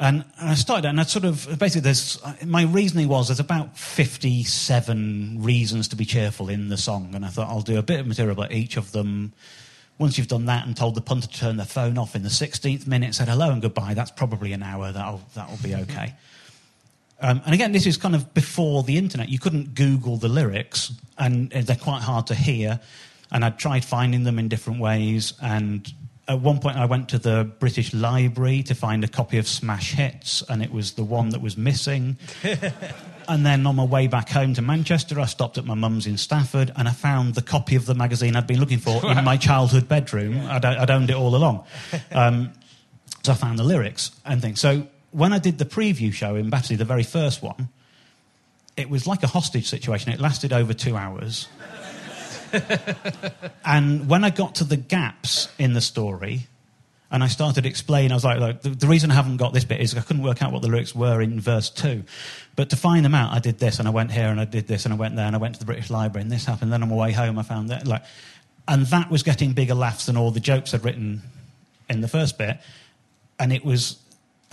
[0.00, 3.76] And, and I started, and I sort of basically, there's my reasoning was there's about
[3.76, 7.98] 57 reasons to be cheerful in the song, and I thought I'll do a bit
[7.98, 9.32] of material about each of them.
[9.98, 12.28] Once you've done that and told the punter to turn their phone off in the
[12.28, 16.14] 16th minute, said hello and goodbye, that's probably an hour, that'll, that'll be okay.
[17.20, 19.28] Um, and again, this is kind of before the internet.
[19.28, 22.78] You couldn't Google the lyrics, and they're quite hard to hear.
[23.32, 25.32] And I'd tried finding them in different ways.
[25.42, 25.92] And
[26.28, 29.94] at one point, I went to the British Library to find a copy of Smash
[29.94, 32.18] Hits, and it was the one that was missing.
[33.28, 36.18] and then on my way back home to Manchester, I stopped at my mum's in
[36.18, 39.38] Stafford, and I found the copy of the magazine I'd been looking for in my
[39.38, 40.38] childhood bedroom.
[40.46, 41.64] I'd, I'd owned it all along.
[42.12, 42.52] Um,
[43.22, 44.60] so I found the lyrics and things.
[44.60, 47.68] So when I did the preview show in Battersea, the very first one,
[48.76, 50.12] it was like a hostage situation.
[50.12, 51.48] It lasted over two hours.
[53.64, 56.46] and when I got to the gaps in the story,
[57.10, 59.64] and I started explaining, I was like, like the, the reason I haven't got this
[59.64, 62.04] bit is I couldn't work out what the lyrics were in verse two.
[62.54, 64.66] But to find them out, I did this, and I went here, and I did
[64.66, 66.72] this, and I went there, and I went to the British Library, and this happened.
[66.72, 68.02] Then on my way home, I found that, like,
[68.66, 71.22] and that was getting bigger laughs than all the jokes I'd written
[71.88, 72.58] in the first bit.
[73.38, 73.98] And it was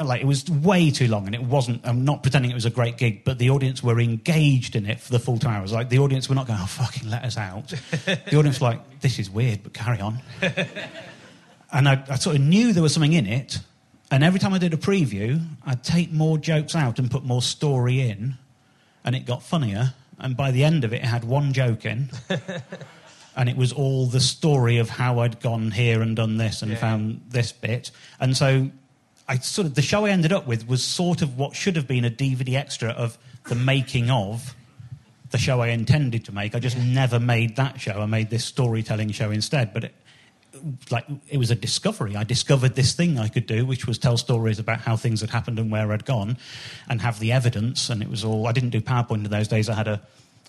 [0.03, 1.81] like it was way too long, and it wasn't.
[1.85, 4.99] I'm not pretending it was a great gig, but the audience were engaged in it
[4.99, 5.71] for the full two hours.
[5.71, 7.67] Like the audience were not going, "Oh, fucking let us out."
[8.05, 10.19] the audience were like, "This is weird, but carry on."
[11.71, 13.59] and I, I sort of knew there was something in it.
[14.11, 17.41] And every time I did a preview, I'd take more jokes out and put more
[17.41, 18.35] story in,
[19.03, 19.93] and it got funnier.
[20.19, 22.09] And by the end of it, it had one joke in,
[23.35, 26.77] and it was all the story of how I'd gone here and done this and
[26.77, 27.91] found this bit.
[28.19, 28.69] And so,
[29.27, 31.87] I sort of the show I ended up with was sort of what should have
[31.87, 34.55] been a DVD extra of the making of
[35.31, 36.55] the show I intended to make.
[36.55, 37.99] I just never made that show.
[37.99, 39.73] I made this storytelling show instead.
[39.73, 39.95] But it,
[40.91, 42.15] like it was a discovery.
[42.15, 45.31] I discovered this thing I could do, which was tell stories about how things had
[45.31, 46.37] happened and where I'd gone,
[46.87, 47.89] and have the evidence.
[47.89, 48.47] And it was all.
[48.47, 49.69] I didn't do PowerPoint in those days.
[49.69, 50.01] I had a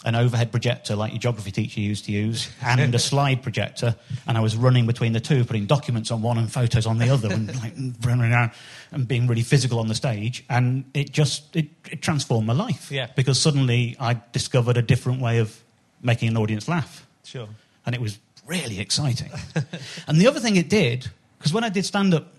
[0.04, 4.38] an overhead projector like your geography teacher used to use, and a slide projector, and
[4.38, 7.32] I was running between the two, putting documents on one and photos on the other,
[7.32, 7.72] and like
[8.04, 8.52] running around
[8.92, 10.44] and being really physical on the stage.
[10.48, 12.90] And it just it, it transformed my life.
[12.92, 13.08] Yeah.
[13.16, 15.60] Because suddenly I discovered a different way of
[16.02, 17.48] making an audience laugh Sure.
[17.84, 19.30] and it was really exciting.
[20.06, 22.32] and the other thing it did, because when I did stand up,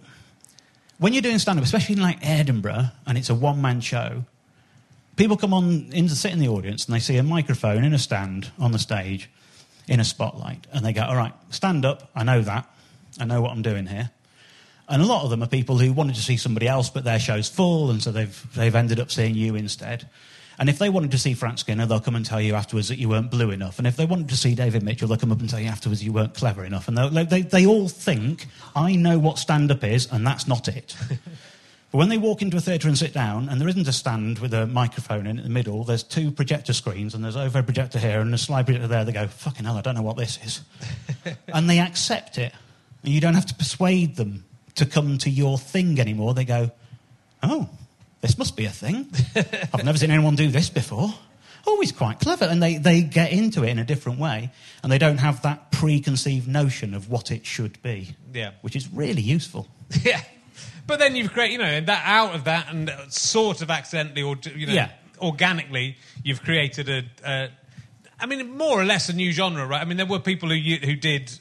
[1.00, 4.24] when you're doing stand up, especially in like Edinburgh, and it's a one man show,
[5.18, 7.94] people come on in to sit in the audience and they see a microphone in
[7.94, 9.30] a stand on the stage
[9.88, 12.70] in a spotlight, and they go, All right, stand up, I know that,
[13.20, 14.12] I know what I'm doing here.
[14.90, 17.20] And a lot of them are people who wanted to see somebody else, but their
[17.20, 20.08] show's full, and so they've, they've ended up seeing you instead.
[20.60, 22.98] And if they wanted to see Frank Skinner, they'll come and tell you afterwards that
[22.98, 23.78] you weren't blue enough.
[23.78, 26.04] And if they wanted to see David Mitchell, they'll come up and tell you afterwards
[26.04, 26.88] you weren't clever enough.
[26.88, 30.96] And they, they, all think, I know what stand up is, and that's not it.
[31.92, 34.40] but when they walk into a theatre and sit down, and there isn't a stand
[34.40, 37.98] with a microphone in the middle, there's two projector screens, and there's an overhead projector
[37.98, 40.38] here and a slide projector there, they go, fucking hell, I don't know what this
[40.44, 40.62] is.
[41.48, 42.54] and they accept it.
[43.04, 44.44] And you don't have to persuade them
[44.76, 46.34] to come to your thing anymore.
[46.34, 46.72] They go,
[47.42, 47.70] oh,
[48.22, 49.08] this must be a thing.
[49.36, 51.14] I've never seen anyone do this before.
[51.66, 52.46] Oh, he's quite clever.
[52.46, 54.52] And they, they get into it in a different way.
[54.84, 58.16] And they don't have that preconceived notion of what it should be.
[58.34, 58.52] Yeah.
[58.62, 59.68] Which is really useful.
[60.04, 60.22] Yeah.
[60.88, 64.38] But then you've created, you know, that out of that and sort of accidentally or,
[64.56, 64.90] you know, Yeah.
[65.20, 67.50] organically, you've created a, a,
[68.20, 69.82] I mean, more or less a new genre, right?
[69.82, 71.32] I mean, there were people who, who did,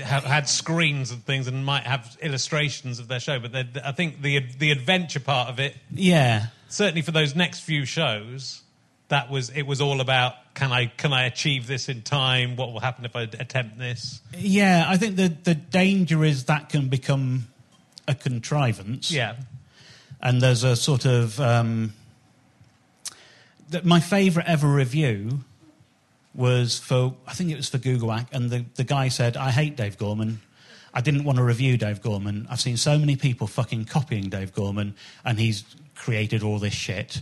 [0.00, 3.54] have, had screens and things and might have illustrations of their show, but
[3.84, 6.46] I think the, the adventure part of it, Yeah.
[6.68, 8.60] certainly for those next few shows,
[9.08, 12.56] that was, it was all about, can I, can I achieve this in time?
[12.56, 14.20] What will happen if I attempt this?
[14.36, 17.48] Yeah, I think the, the danger is that can become
[18.06, 19.10] a contrivance.
[19.10, 19.36] Yeah.
[20.20, 21.92] and there's a sort of um,
[23.70, 25.40] th- my favourite ever review
[26.34, 29.76] was for I think it was for Googlewhack, and the, the guy said, "I hate
[29.76, 30.40] Dave Gorman.
[30.92, 32.46] I didn't want to review Dave Gorman.
[32.48, 34.94] I've seen so many people fucking copying Dave Gorman,
[35.24, 35.64] and he's
[35.96, 37.20] created all this shit.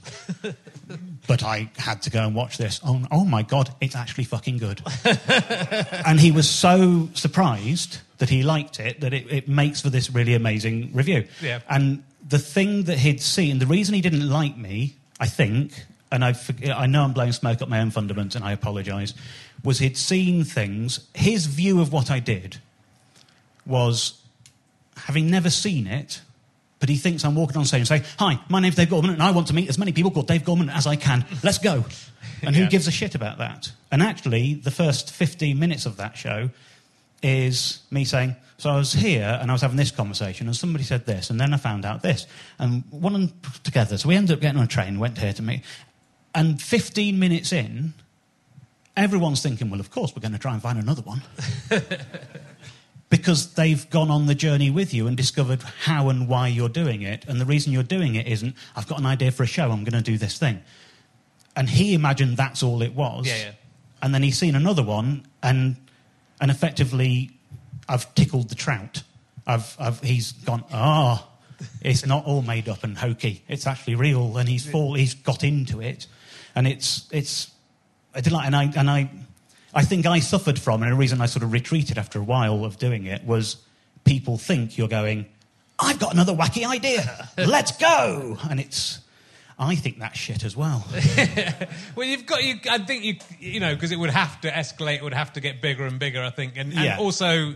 [1.27, 2.81] but I had to go and watch this.
[2.85, 4.83] Oh, oh my god, it's actually fucking good.
[6.07, 10.09] and he was so surprised that he liked it that it, it makes for this
[10.09, 11.27] really amazing review.
[11.41, 11.59] Yeah.
[11.69, 15.73] And the thing that he'd seen, the reason he didn't like me, I think,
[16.13, 16.33] and I,
[16.73, 19.13] I know I'm blowing smoke up my own fundament, and I apologise,
[19.65, 21.09] was he'd seen things.
[21.15, 22.59] His view of what I did
[23.67, 24.23] was
[24.97, 26.21] having never seen it,
[26.79, 29.23] but he thinks I'm walking on stage and saying, Hi, my name's Dave Gorman, and
[29.23, 31.27] I want to meet as many people called Dave Gorman as I can.
[31.43, 31.85] Let's go.
[32.41, 33.73] And who gives a shit about that?
[33.91, 36.51] And actually, the first 15 minutes of that show
[37.23, 40.85] is me saying, So I was here and I was having this conversation, and somebody
[40.85, 42.27] said this, and then I found out this.
[42.59, 43.33] And one and
[43.65, 43.99] together.
[43.99, 45.63] So we ended up getting on a train, went here to meet.
[46.35, 47.93] And 15 minutes in,
[48.97, 51.23] everyone's thinking, Well, of course, we're going to try and find another one
[53.13, 57.03] because they've gone on the journey with you and discovered how and why you're doing
[57.03, 57.27] it.
[57.29, 59.85] And the reason you're doing it isn't, I've got an idea for a show, I'm
[59.85, 60.63] going to do this thing.
[61.55, 63.27] And he imagined that's all it was.
[63.27, 63.51] Yeah, yeah.
[64.01, 65.77] And then he's seen another one, and,
[66.43, 67.31] and effectively,
[67.89, 69.05] I've tickled the trout.
[69.47, 71.25] I've, I've, he's gone, ah,
[71.81, 73.45] it's not all made up and hokey.
[73.47, 76.09] It's actually real, and he's fall, he's got into it,
[76.57, 77.53] and it's it's
[78.13, 78.47] a delight.
[78.47, 79.09] And I and I,
[79.73, 82.65] I think I suffered from, and the reason I sort of retreated after a while
[82.65, 83.59] of doing it was
[84.03, 85.27] people think you're going,
[85.79, 88.99] I've got another wacky idea, let's go, and it's.
[89.59, 90.85] I think that's shit as well.
[91.95, 92.43] Well, you've got.
[92.43, 93.15] You, I think you.
[93.39, 94.97] You know, because it would have to escalate.
[94.97, 96.23] It would have to get bigger and bigger.
[96.23, 96.99] I think, and, and Yeah.
[96.99, 97.55] also,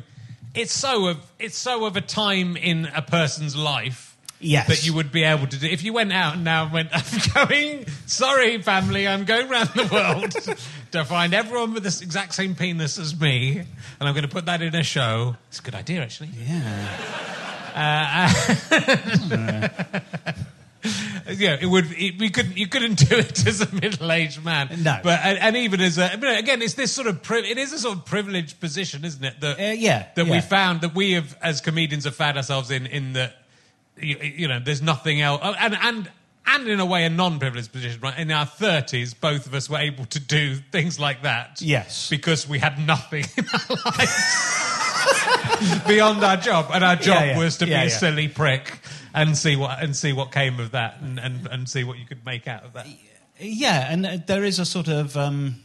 [0.55, 4.17] it's so of it's so of a time in a person's life.
[4.39, 4.69] Yes.
[4.69, 5.67] That you would be able to do.
[5.67, 9.71] If you went out now and now went, I'm going, sorry, family, I'm going around
[9.71, 10.59] the world
[10.93, 13.67] to find everyone with this exact same penis as me, and
[14.09, 15.37] I'm going to put that in a show.
[15.49, 16.29] It's a good idea, actually.
[16.47, 17.33] Yeah.
[17.75, 18.29] Uh,
[20.31, 20.43] hmm.
[21.31, 21.87] yeah, it would.
[21.93, 22.57] It, we couldn't.
[22.57, 24.69] You couldn't do it as a middle-aged man.
[24.83, 25.01] No.
[25.03, 26.17] but and, and even as a.
[26.21, 27.23] But again, it's this sort of.
[27.23, 29.41] Pri- it is a sort of privileged position, isn't it?
[29.41, 32.87] That Uh, yeah, that we found that we have, as comedians, have found ourselves in.
[32.87, 33.37] In that,
[33.97, 36.11] you, you know, there's nothing else, oh, and and.
[36.49, 38.01] And in a way, a non-privileged position.
[38.01, 38.17] Right?
[38.21, 41.61] In our thirties, both of us were able to do things like that.
[41.61, 42.09] Yes.
[42.09, 47.39] because we had nothing in our lives beyond our job, and our job Yeah, yeah.
[47.39, 48.79] was to Yeah, be a silly prick
[49.17, 52.05] and see what and see what came of that, and, and, and see what you
[52.05, 52.87] could make out of that.
[53.41, 55.57] Yeah, and there is a sort of um,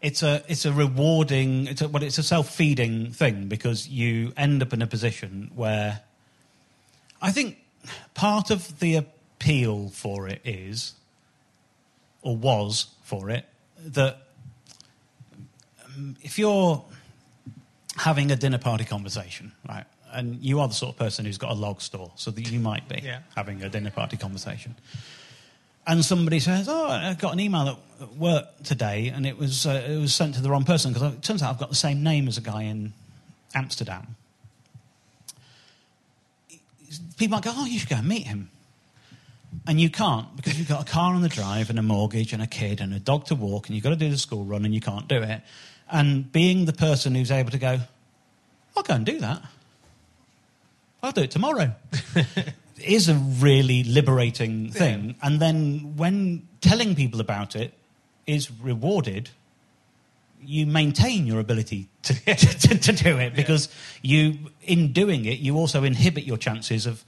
[0.00, 4.32] it's a it's a rewarding it's a, well it's a self feeding thing because you
[4.36, 6.02] end up in a position where
[7.20, 7.58] I think
[8.14, 10.92] part of the appeal for it is
[12.20, 13.46] or was for it
[13.78, 14.18] that
[15.84, 16.84] um, if you're
[17.96, 19.86] having a dinner party conversation, right,
[20.16, 22.58] and you are the sort of person who's got a log store, so that you
[22.58, 23.20] might be Yeah.
[23.36, 24.74] having a dinner party conversation
[25.86, 27.68] and somebody says, "Oh, I got an email
[28.00, 31.14] at, work today, and it was uh, it was sent to the wrong person because
[31.14, 32.92] it turns out I've got the same name as a guy in
[33.54, 34.16] Amsterdam."
[37.16, 38.50] People might go, "Oh, you should go and meet him,"
[39.66, 42.42] and you can't because you've got a car on the drive and a mortgage and
[42.42, 44.64] a kid and a dog to walk, and you've got to do the school run,
[44.64, 45.40] and you can't do it.
[45.90, 47.80] And being the person who's able to go,
[48.76, 49.42] "I'll go and do that,"
[51.02, 51.74] I'll do it tomorrow.
[52.82, 55.16] is a really liberating thing.
[55.22, 57.72] And then when telling people about it
[58.26, 59.30] is rewarded,
[60.42, 63.68] you maintain your ability to, to, to do it because
[64.02, 67.04] you, in doing it, you also inhibit your chances of,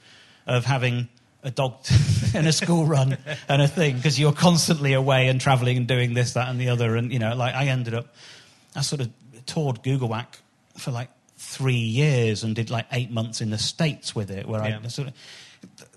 [0.47, 1.09] of having
[1.43, 1.75] a dog
[2.35, 3.17] and a school run
[3.49, 6.69] and a thing because you're constantly away and traveling and doing this, that, and the
[6.69, 6.97] other.
[6.97, 8.15] And, you know, like I ended up,
[8.75, 9.11] I sort of
[9.47, 10.27] toured Googlewhack
[10.77, 14.67] for like three years and did like eight months in the States with it, where
[14.69, 14.81] Yeah.
[14.85, 15.15] I sort of,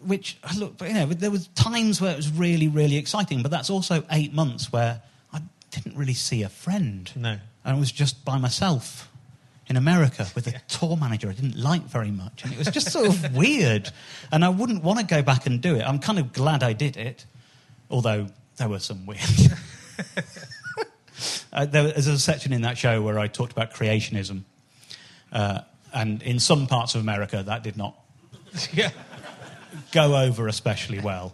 [0.01, 3.41] which I look, but, you know, there was times where it was really, really exciting,
[3.41, 5.01] but that's also eight months where
[5.33, 7.11] I didn't really see a friend.
[7.15, 7.31] No.
[7.65, 9.09] And I was just by myself
[9.67, 12.43] in America with a tour manager I didn't like very much.
[12.43, 13.89] And it was just sort of weird.
[14.31, 15.81] And I wouldn't want to go back and do it.
[15.81, 17.25] I'm kind of glad I did it,
[17.89, 18.27] although
[18.57, 19.21] there were some weird.
[21.53, 24.43] uh, there was a section in that show where I talked about creationism.
[25.32, 25.61] Uh,
[25.93, 27.95] and in some parts of America, that did not
[29.91, 31.34] go over especially well.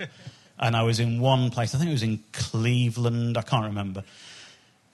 [0.60, 4.04] And I was in one place, I think it was in Cleveland, I can't remember.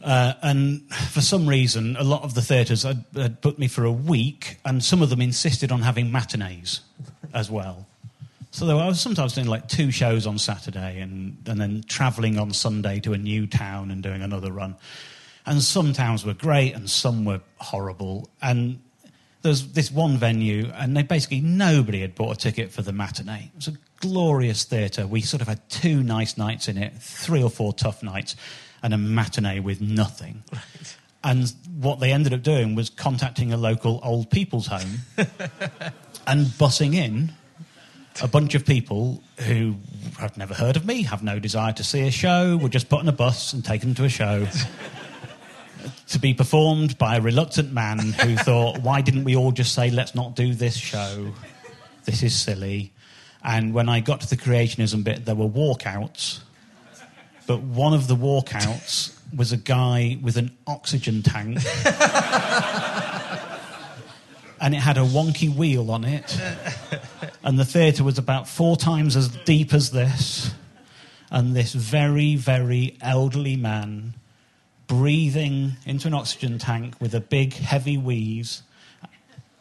[0.04, 3.86] Uh, and for some reason, a lot of the theatres had, had booked me for
[3.86, 6.82] a week, and some of them insisted on having matinees
[7.34, 7.88] as well.
[8.52, 11.84] So there were, I was sometimes doing like two shows on Saturday and, and then
[11.88, 14.76] travelling on Sunday to a new town and doing another run.
[15.46, 18.30] And some towns were great and some were horrible.
[18.42, 18.80] And
[19.44, 23.52] there's this one venue, and they basically nobody had bought a ticket for the matinee.
[23.54, 25.06] It was a glorious theatre.
[25.06, 28.36] We sort of had two nice nights in it, three or four tough nights,
[28.82, 30.44] and a matinee with nothing.
[31.24, 35.00] And what they ended up doing was contacting a local old people's home
[36.28, 37.34] and bussing in
[38.22, 39.76] a bunch of people who
[40.20, 43.00] have never heard of me, have no desire to see a show, were just put
[43.00, 44.48] on a bus and taken to a show
[46.08, 49.90] to be performed by a reluctant man who thought, why didn't we all just say,
[49.90, 51.34] let's not do this show?
[52.06, 52.94] This is silly.
[53.44, 56.40] And when I got to the creationism bit, there were walkouts.
[57.46, 61.58] But one of the walkouts was a guy with an oxygen tank.
[64.62, 66.40] and it had a wonky wheel on it.
[67.44, 70.54] And the theatre was about four times as deep as this.
[71.30, 74.14] And this very, very elderly man
[74.88, 78.64] breathing into an oxygen tank with a big, heavy wheeze,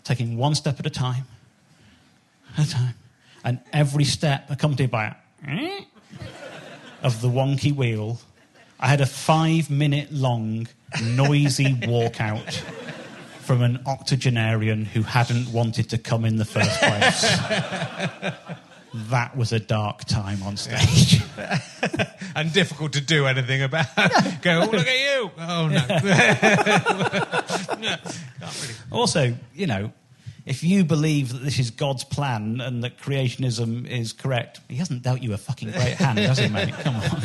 [0.05, 1.25] taking one step at a time,
[2.57, 2.95] at a time,
[3.45, 5.15] and every step accompanied by
[5.47, 5.87] a
[7.03, 8.21] of the wonky wheel.
[8.79, 10.67] I had a five minute long,
[11.03, 12.63] noisy walkout
[13.41, 17.39] from an octogenarian who hadn't wanted to come in the first place.
[18.95, 21.23] that was a dark time on stage.
[22.37, 23.87] and difficult to do anything about.
[24.43, 25.31] Go, oh, look at you!
[25.39, 25.87] Oh no,
[27.81, 27.97] really.
[28.91, 29.91] Also, you know,
[30.45, 35.03] if you believe that this is God's plan and that creationism is correct, he hasn't
[35.03, 36.75] dealt you a fucking great hand, has he, mate?
[36.75, 37.23] Come on.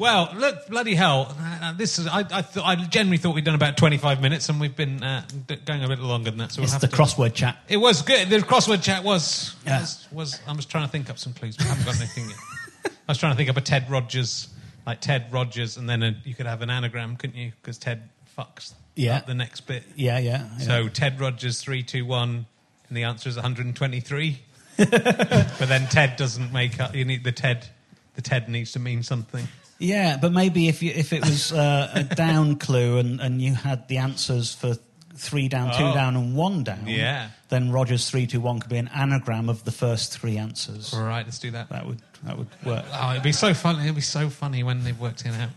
[0.00, 1.36] Well, look, bloody hell!
[1.38, 2.06] Uh, this is.
[2.06, 5.26] I, I, th- I generally thought we'd done about twenty-five minutes, and we've been uh,
[5.46, 6.52] d- going a bit longer than that.
[6.52, 6.96] So we'll It's have the to.
[6.96, 7.58] crossword chat.
[7.68, 8.30] It was good.
[8.30, 9.80] The crossword chat was, Yeah.
[9.80, 10.40] was was.
[10.48, 12.38] I was trying to think up some clues, but I haven't got anything yet.
[12.86, 14.48] I was trying to think up a Ted Rogers,
[14.86, 17.52] like Ted Rogers, and then a, you could have an anagram, couldn't you?
[17.60, 18.08] Because Ted
[18.38, 19.18] fucks Yeah.
[19.18, 19.82] up the next bit.
[19.96, 20.48] Yeah, yeah.
[20.56, 20.64] yeah.
[20.66, 22.46] So Ted Rogers three two one,
[22.88, 24.38] and the answer is one hundred and twenty-three.
[24.78, 26.94] but then Ted doesn't make up.
[26.94, 27.66] You need the Ted.
[28.14, 29.46] The Ted needs to mean something.
[29.80, 33.54] Yeah, but maybe if you, if it was uh, a down clue and, and you
[33.54, 34.76] had the answers for
[35.14, 35.94] three down, two Oh.
[35.94, 37.28] down, and one down, Yeah.
[37.48, 40.92] then Rogers three two one could be an anagram of the first three answers.
[40.94, 41.70] All right, let's do that.
[41.70, 42.84] That would that would work.
[42.92, 43.84] Oh, it'd be so funny.
[43.84, 45.48] It'd be so funny when they've worked it out.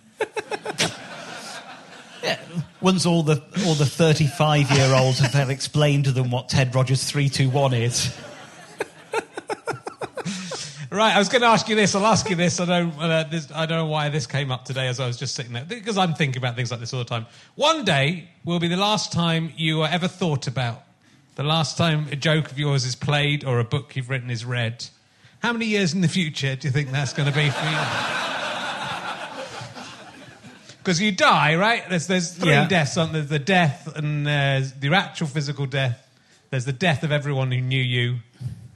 [2.81, 6.73] Once all the all the thirty five year olds have explained to them what Ted
[6.73, 8.15] Rogers three two one is.
[10.93, 11.95] Right, I was going to ask you this.
[11.95, 12.59] I'll ask you this.
[12.59, 12.93] I don't.
[12.99, 15.51] Uh, this, I don't know why this came up today as I was just sitting
[15.51, 17.25] there because I'm thinking about things like this all the time.
[17.55, 20.83] One day will be the last time you are ever thought about.
[21.33, 24.45] The last time a joke of yours is played or a book you've written is
[24.45, 24.85] read.
[25.39, 27.77] How many years in the future do you think that's going to be for you?
[30.77, 31.81] Because you die, right?
[31.89, 32.67] There's, there's three Yeah.
[32.67, 32.97] deaths.
[32.97, 33.21] Aren't there?
[33.21, 36.05] There's the death, and there's the actual physical death.
[36.49, 38.17] There's the death of everyone who knew you,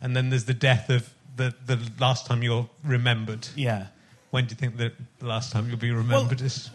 [0.02, 3.48] and then there's the death of the, the last time you're remembered.
[3.56, 3.88] Yeah.
[4.32, 6.70] When do you think that the last time you'll be remembered is?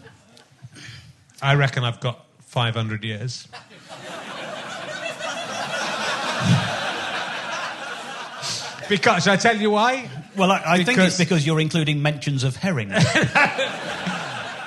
[1.43, 3.47] I reckon I've got 500 years.
[8.89, 10.09] because, should I tell you why?
[10.37, 12.91] Well, I, I think it's because you're including mentions of herring.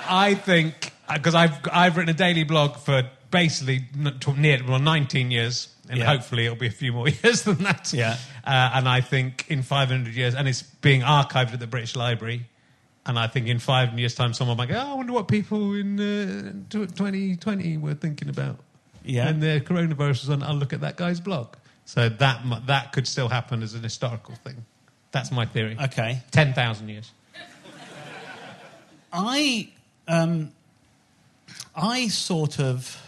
[0.08, 3.86] I think uh, because I've I've written a daily blog for basically
[4.38, 6.06] near well 19 years, and Yeah.
[6.06, 7.92] hopefully it'll be a few more years than that.
[7.94, 8.18] Yeah.
[8.46, 12.46] Uh, and I think in 500 years, and it's being archived at the British Library.
[13.08, 15.76] And I think in five years' time, someone might go, oh, I wonder what people
[15.76, 18.58] in uh, 2020 were thinking about.
[19.04, 19.28] Yeah.
[19.28, 21.54] And the coronavirus was on, I'll look at that guy's blog.
[21.86, 24.66] So that, that could still happen as an historical thing.
[25.12, 25.78] That's my theory.
[25.80, 26.24] Okay.
[26.32, 27.12] 10,000 years.
[29.14, 29.70] I
[30.08, 30.52] um,
[31.76, 33.02] I sort of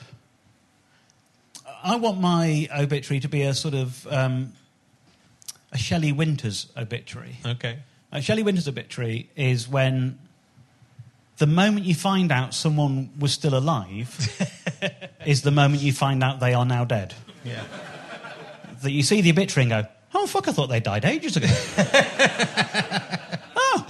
[1.87, 4.51] I want my obituary to be a sort of um,
[5.71, 7.37] a Shelley Winters obituary.
[7.45, 7.79] Okay.
[8.11, 10.19] A Shelley Winters obituary is when
[11.37, 14.09] the moment you find out someone was still alive
[15.25, 17.13] is the moment you find out they are now dead.
[17.45, 17.63] Yeah.
[18.83, 21.47] That you see the obituary and go, oh fuck, I thought they died ages ago.
[23.55, 23.87] oh,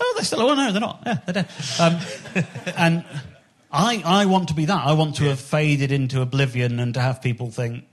[0.00, 0.58] oh, they're still alive.
[0.58, 1.02] Oh, No, they're not.
[1.06, 1.48] Yeah, they're dead.
[1.80, 1.98] Um,
[2.76, 3.04] and
[3.76, 4.84] I, I want to be that.
[4.86, 7.84] I want to have faded into oblivion and to have people think,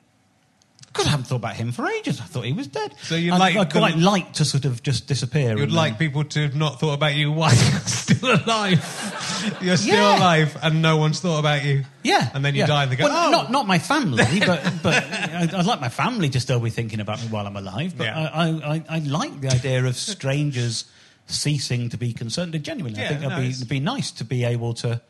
[0.93, 2.21] God, I haven't thought about him for ages.
[2.21, 2.93] I thought he was dead.
[3.01, 5.57] So you like I'd quite like to sort of just disappear.
[5.57, 9.57] You'd like then- people to have not thought about you while you're still alive.
[9.59, 10.19] You're still Yeah.
[10.19, 11.83] alive and no one's thought about you.
[12.03, 12.67] Yeah, And then you yeah.
[12.67, 13.31] die and they go, well, oh.
[13.31, 16.99] not not my family, but but I'd, I'd like my family to still be thinking
[16.99, 17.97] about me while I'm alive.
[17.97, 18.29] But Yeah.
[18.31, 20.85] I, I, I, I like the idea of strangers
[21.25, 22.53] ceasing to be concerned.
[22.63, 25.01] Genuinely, I think it'd no, be it'd be nice to be able to,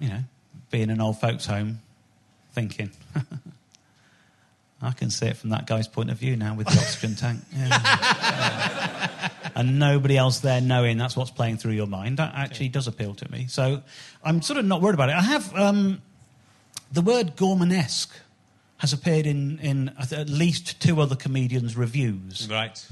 [0.00, 0.20] you know,
[0.70, 1.80] being in an old folks' home,
[2.52, 2.90] thinking.
[4.82, 7.40] I can see it from that guy's point of view now with the oxygen tank.
[7.54, 9.28] Yeah.
[9.54, 12.16] and nobody else there knowing that's what's playing through your mind.
[12.16, 13.46] That actually does appeal to me.
[13.48, 13.82] So
[14.24, 15.16] I'm sort of not worried about it.
[15.16, 16.00] I have um,
[16.90, 18.10] the word Gormanesque
[18.78, 22.82] has appeared in, in at least two other comedians' reviews, Right.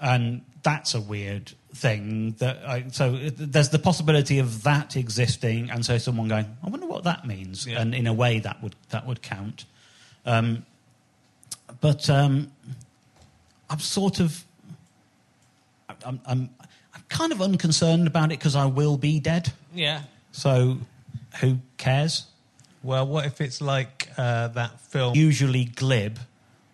[0.00, 2.32] and that's a weird thing.
[2.38, 6.86] That I, so there's the possibility of that existing, and so someone going, I wonder
[6.86, 7.80] what that means, Yeah.
[7.80, 9.64] and in a way that would that would count.
[10.26, 10.64] Um,
[11.80, 12.50] but um,
[13.68, 14.44] I'm sort of,
[16.06, 16.50] I'm, I'm,
[16.94, 19.52] I'm kind of unconcerned about it because I will be dead.
[19.74, 20.02] Yeah.
[20.32, 20.78] So
[21.40, 22.26] who cares?
[22.82, 25.14] Well, what if it's like uh, that film?
[25.16, 26.18] Usually glib,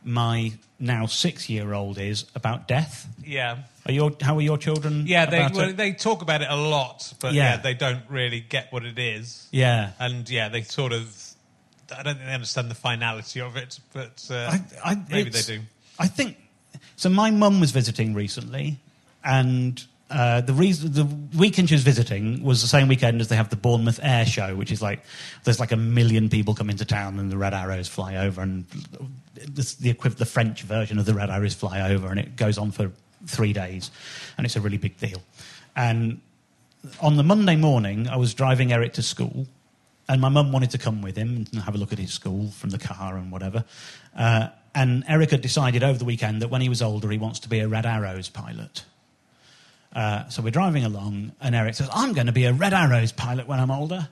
[0.05, 3.07] my now six-year-old is about death.
[3.25, 3.59] yeah.
[3.87, 5.07] Are your how are your children?
[5.07, 7.55] Yeah, they, well, they talk about it a lot, but yeah.
[7.55, 7.57] Yeah.
[7.63, 9.49] they don't really get what it is.
[9.53, 9.93] yeah.
[9.99, 11.17] And yeah, they sort of.
[11.91, 15.43] I don't think they understand the finality of it, but uh, I, I, maybe they
[15.43, 15.61] do.
[15.99, 16.37] I think
[16.97, 17.09] so.
[17.09, 18.79] My mum was visiting recently,
[19.25, 21.07] and uh, the reason the
[21.39, 24.57] weekend she was visiting was the same weekend as they have the Bournemouth Air Show,
[24.57, 25.05] which is like
[25.45, 28.65] there's like a million people come into town and the Red Arrows fly over, and
[29.37, 32.73] it's the the French version of the Red Arrows fly over, and it goes on
[32.73, 32.91] for
[33.27, 33.91] three days,
[34.37, 35.23] and it's a really big deal.
[35.77, 36.21] And
[37.01, 39.47] on the Monday morning, I was driving Eric to school,
[40.09, 42.49] and my mum wanted to come with him and have a look at his school
[42.49, 43.65] from the car and whatever.
[44.17, 47.41] Uh, and Eric had decided over the weekend that when he was older, he wants
[47.41, 48.85] to be a Red Arrows pilot.
[49.93, 53.13] Uh, so we're driving along, and Eric says, I'm going to be a Red Arrows
[53.13, 54.09] pilot when I'm older.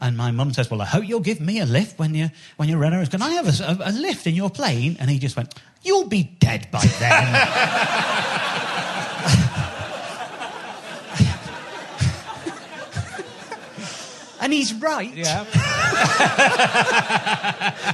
[0.00, 2.68] And my mum says, Well, I hope you'll give me a lift when you're, when
[2.68, 3.10] you're Red Arrows.
[3.10, 4.96] Can I have a, a, a lift in your plane?
[4.98, 7.10] And he just went, You'll be dead by then.
[14.40, 15.14] and he's right.
[15.14, 15.44] Yeah.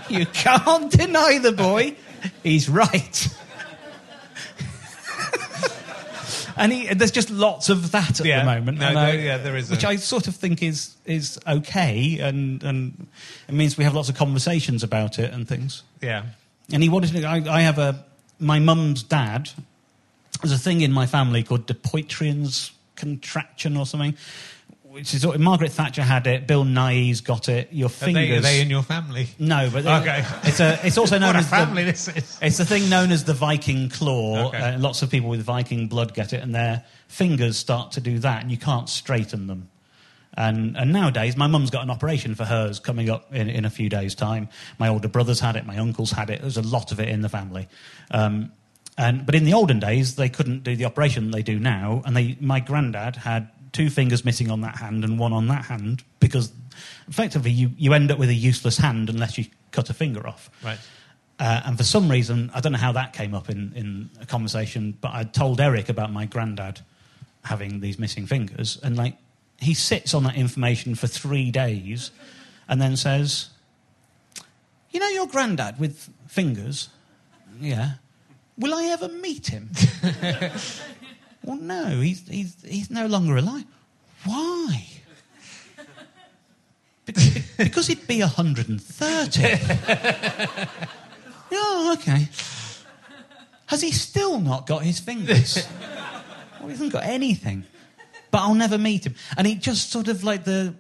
[0.09, 1.97] You can't deny the boy.
[2.45, 3.29] He's right.
[6.57, 8.41] and he, there's just lots of that at Yeah.
[8.41, 8.79] the moment.
[8.79, 11.39] No, and I- there- yeah, there is Which a- I sort of think is is
[11.47, 13.07] okay, and and
[13.49, 15.83] it means we have lots of conversations about it and things.
[16.03, 16.23] Yeah.
[16.73, 17.25] And he wanted to.
[17.25, 18.05] I, I have a
[18.39, 19.51] my mum's dad.
[20.43, 24.15] There's a thing in my family called Dupuytren's contraction or something,
[24.97, 26.47] which is Margaret Thatcher had it.
[26.47, 27.69] Bill Nighy's got it.
[27.71, 28.29] Your Are fingers.
[28.29, 29.29] they, are they in your family?
[29.39, 30.25] No, but Okay.
[30.45, 30.81] it's a.
[30.87, 32.39] It's also known as family the, this is.
[32.41, 34.49] It's the thing known as the Viking claw.
[34.49, 34.59] Okay.
[34.59, 38.19] Uh, lots of people with Viking blood get it, and their fingers start to do
[38.21, 39.69] that, and you can't straighten them.
[40.35, 43.71] And, and nowadays, my mum's got an operation for hers coming up in, in a
[43.71, 44.49] few days' time.
[44.79, 46.41] My older brother's had it, my uncle's had it.
[46.41, 47.69] There's a lot of it in the family.
[48.11, 48.51] Um,
[48.99, 52.03] and, but in the olden days, they couldn't do the operation they do now.
[52.07, 55.67] And they, my granddad had two fingers missing on that hand and one on that
[55.67, 56.51] hand because
[57.09, 60.51] effectively you, you end up with a useless hand unless you cut a finger off.
[60.65, 60.79] Right.
[61.39, 64.25] Uh, and for some reason, I don't know how that came up in, in a
[64.25, 66.81] conversation, but I told Eric about my granddad
[67.45, 68.79] having these missing fingers.
[68.83, 69.19] And like,
[69.59, 72.13] he sits on that information for three days
[72.69, 73.51] and then says,
[74.91, 76.89] You know your granddad with fingers?
[77.61, 77.93] Yeah.
[78.57, 79.69] Will I ever meet him?
[81.47, 83.65] well, no, he's, he's, he's no longer alive.
[84.25, 84.85] Why?
[87.07, 87.15] Be-
[87.57, 89.43] because he'd be 130.
[91.53, 92.29] oh, okay.
[93.67, 95.67] Has he still not got his fingers?
[96.59, 97.65] well, he hasn't got anything.
[98.31, 99.15] But I'll never meet him.
[99.37, 100.75] And he just sort of like the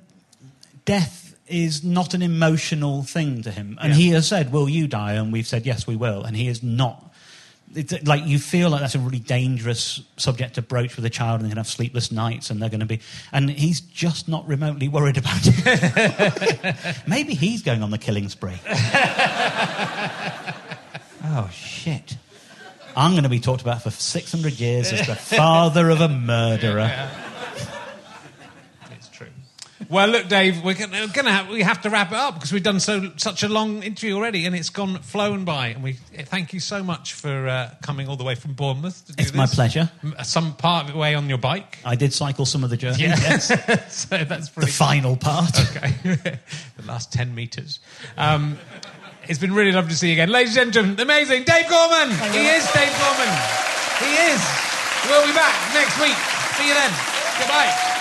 [0.84, 3.78] death is not an emotional thing to him.
[3.80, 3.98] And Yeah.
[3.98, 5.12] he has said, Will you die?
[5.14, 6.24] And we've said, Yes, we will.
[6.24, 7.05] And he is not.
[7.76, 11.40] It's like you feel like that's a really dangerous subject to broach with a child,
[11.40, 13.00] and they're going to have sleepless nights, and they're going to be.
[13.32, 16.76] And he's just not remotely worried about it.
[17.06, 18.58] Maybe he's going on the killing spree.
[21.24, 22.16] oh, shit.
[22.96, 26.88] I'm going to be talked about for 600 years as the father of a murderer.
[26.88, 27.25] True.
[29.90, 32.50] Well, look, Dave, we're gonna, we're gonna have, we have to wrap it up because
[32.52, 35.68] we've done so such a long interview already, and it's gone flown by.
[35.68, 39.04] And we thank you so much for uh, coming all the way from Bournemouth.
[39.06, 39.90] To do It's my pleasure.
[40.24, 41.78] Some part of the way on your bike.
[41.84, 43.00] I did cycle some of the journey.
[43.00, 43.48] Yes.
[43.94, 44.70] so that's The pretty.
[44.72, 45.52] final part.
[45.76, 45.90] Okay,
[46.76, 47.80] the last ten meters.
[48.16, 48.58] Um,
[49.28, 51.00] it's been really lovely to see you again, ladies and gentlemen.
[51.00, 52.10] Amazing, Dave Gorman.
[52.32, 53.32] He is Dave Gorman.
[54.00, 54.40] He is.
[55.06, 56.16] We'll be back next week.
[56.56, 56.92] See you then.
[57.38, 57.95] Goodbye.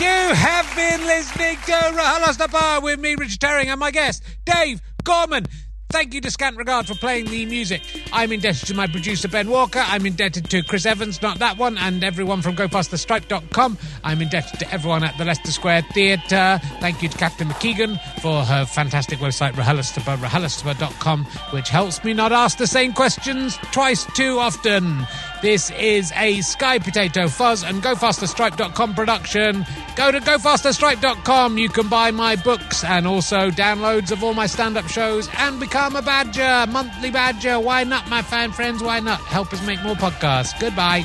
[0.00, 4.22] You have been listening to Rahalas the Bar with me, Richard Herring, and my guest,
[4.44, 5.46] Dave Gorman.
[5.90, 7.80] Thank you to Scant Regard for playing the music.
[8.12, 9.82] I'm indebted to my producer, Ben Walker.
[9.84, 13.78] I'm indebted to Chris Evans, not that one, and everyone from GoFasterStripe.com.
[14.04, 16.60] I'm indebted to everyone at the Leicester Square Theatre.
[16.80, 22.32] Thank you to Captain McKeegan for her fantastic website, RHLSTP, rhlstp.com, which helps me not
[22.32, 25.06] ask the same questions twice too often.
[25.40, 29.64] This is a Sky Potato Fuzz and GoFasterStripe.com production.
[29.94, 31.58] Go to GoFasterStripe.com.
[31.58, 35.60] You can buy my books and also downloads of all my stand up shows and
[35.60, 37.60] become a badger, monthly badger.
[37.60, 38.82] Why not, my fan friends?
[38.82, 39.20] Why not?
[39.20, 40.58] Help us make more podcasts.
[40.58, 41.04] Goodbye.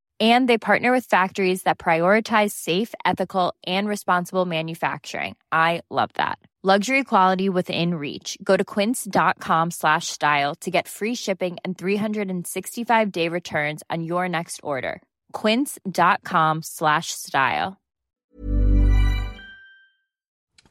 [0.21, 5.35] And they partner with factories that prioritize safe, ethical, and responsible manufacturing.
[5.51, 6.37] I love that.
[6.63, 8.37] Luxury quality within reach.
[8.43, 14.29] Go to quince.com slash style to get free shipping and 365 day returns on your
[14.29, 15.01] next order.
[15.33, 17.81] Quince.com slash style.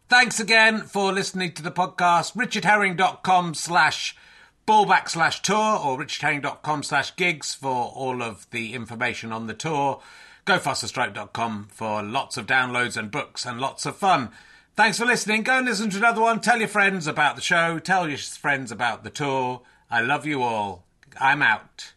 [0.09, 2.35] Thanks again for listening to the podcast.
[2.35, 4.15] richardherring.com slash
[4.71, 10.01] ballback slash tour or richardherring.com slash gigs for all of the information on the tour.
[10.47, 14.31] GoFasterStripe.com for lots of downloads and books and lots of fun.
[14.77, 15.43] Thanks for listening.
[15.43, 16.41] Go and listen to another one.
[16.41, 17.81] Tell your friends about the show.
[17.81, 19.63] Tell your friends about the tour.
[19.91, 20.85] I love you all.
[21.21, 21.93] I'm out.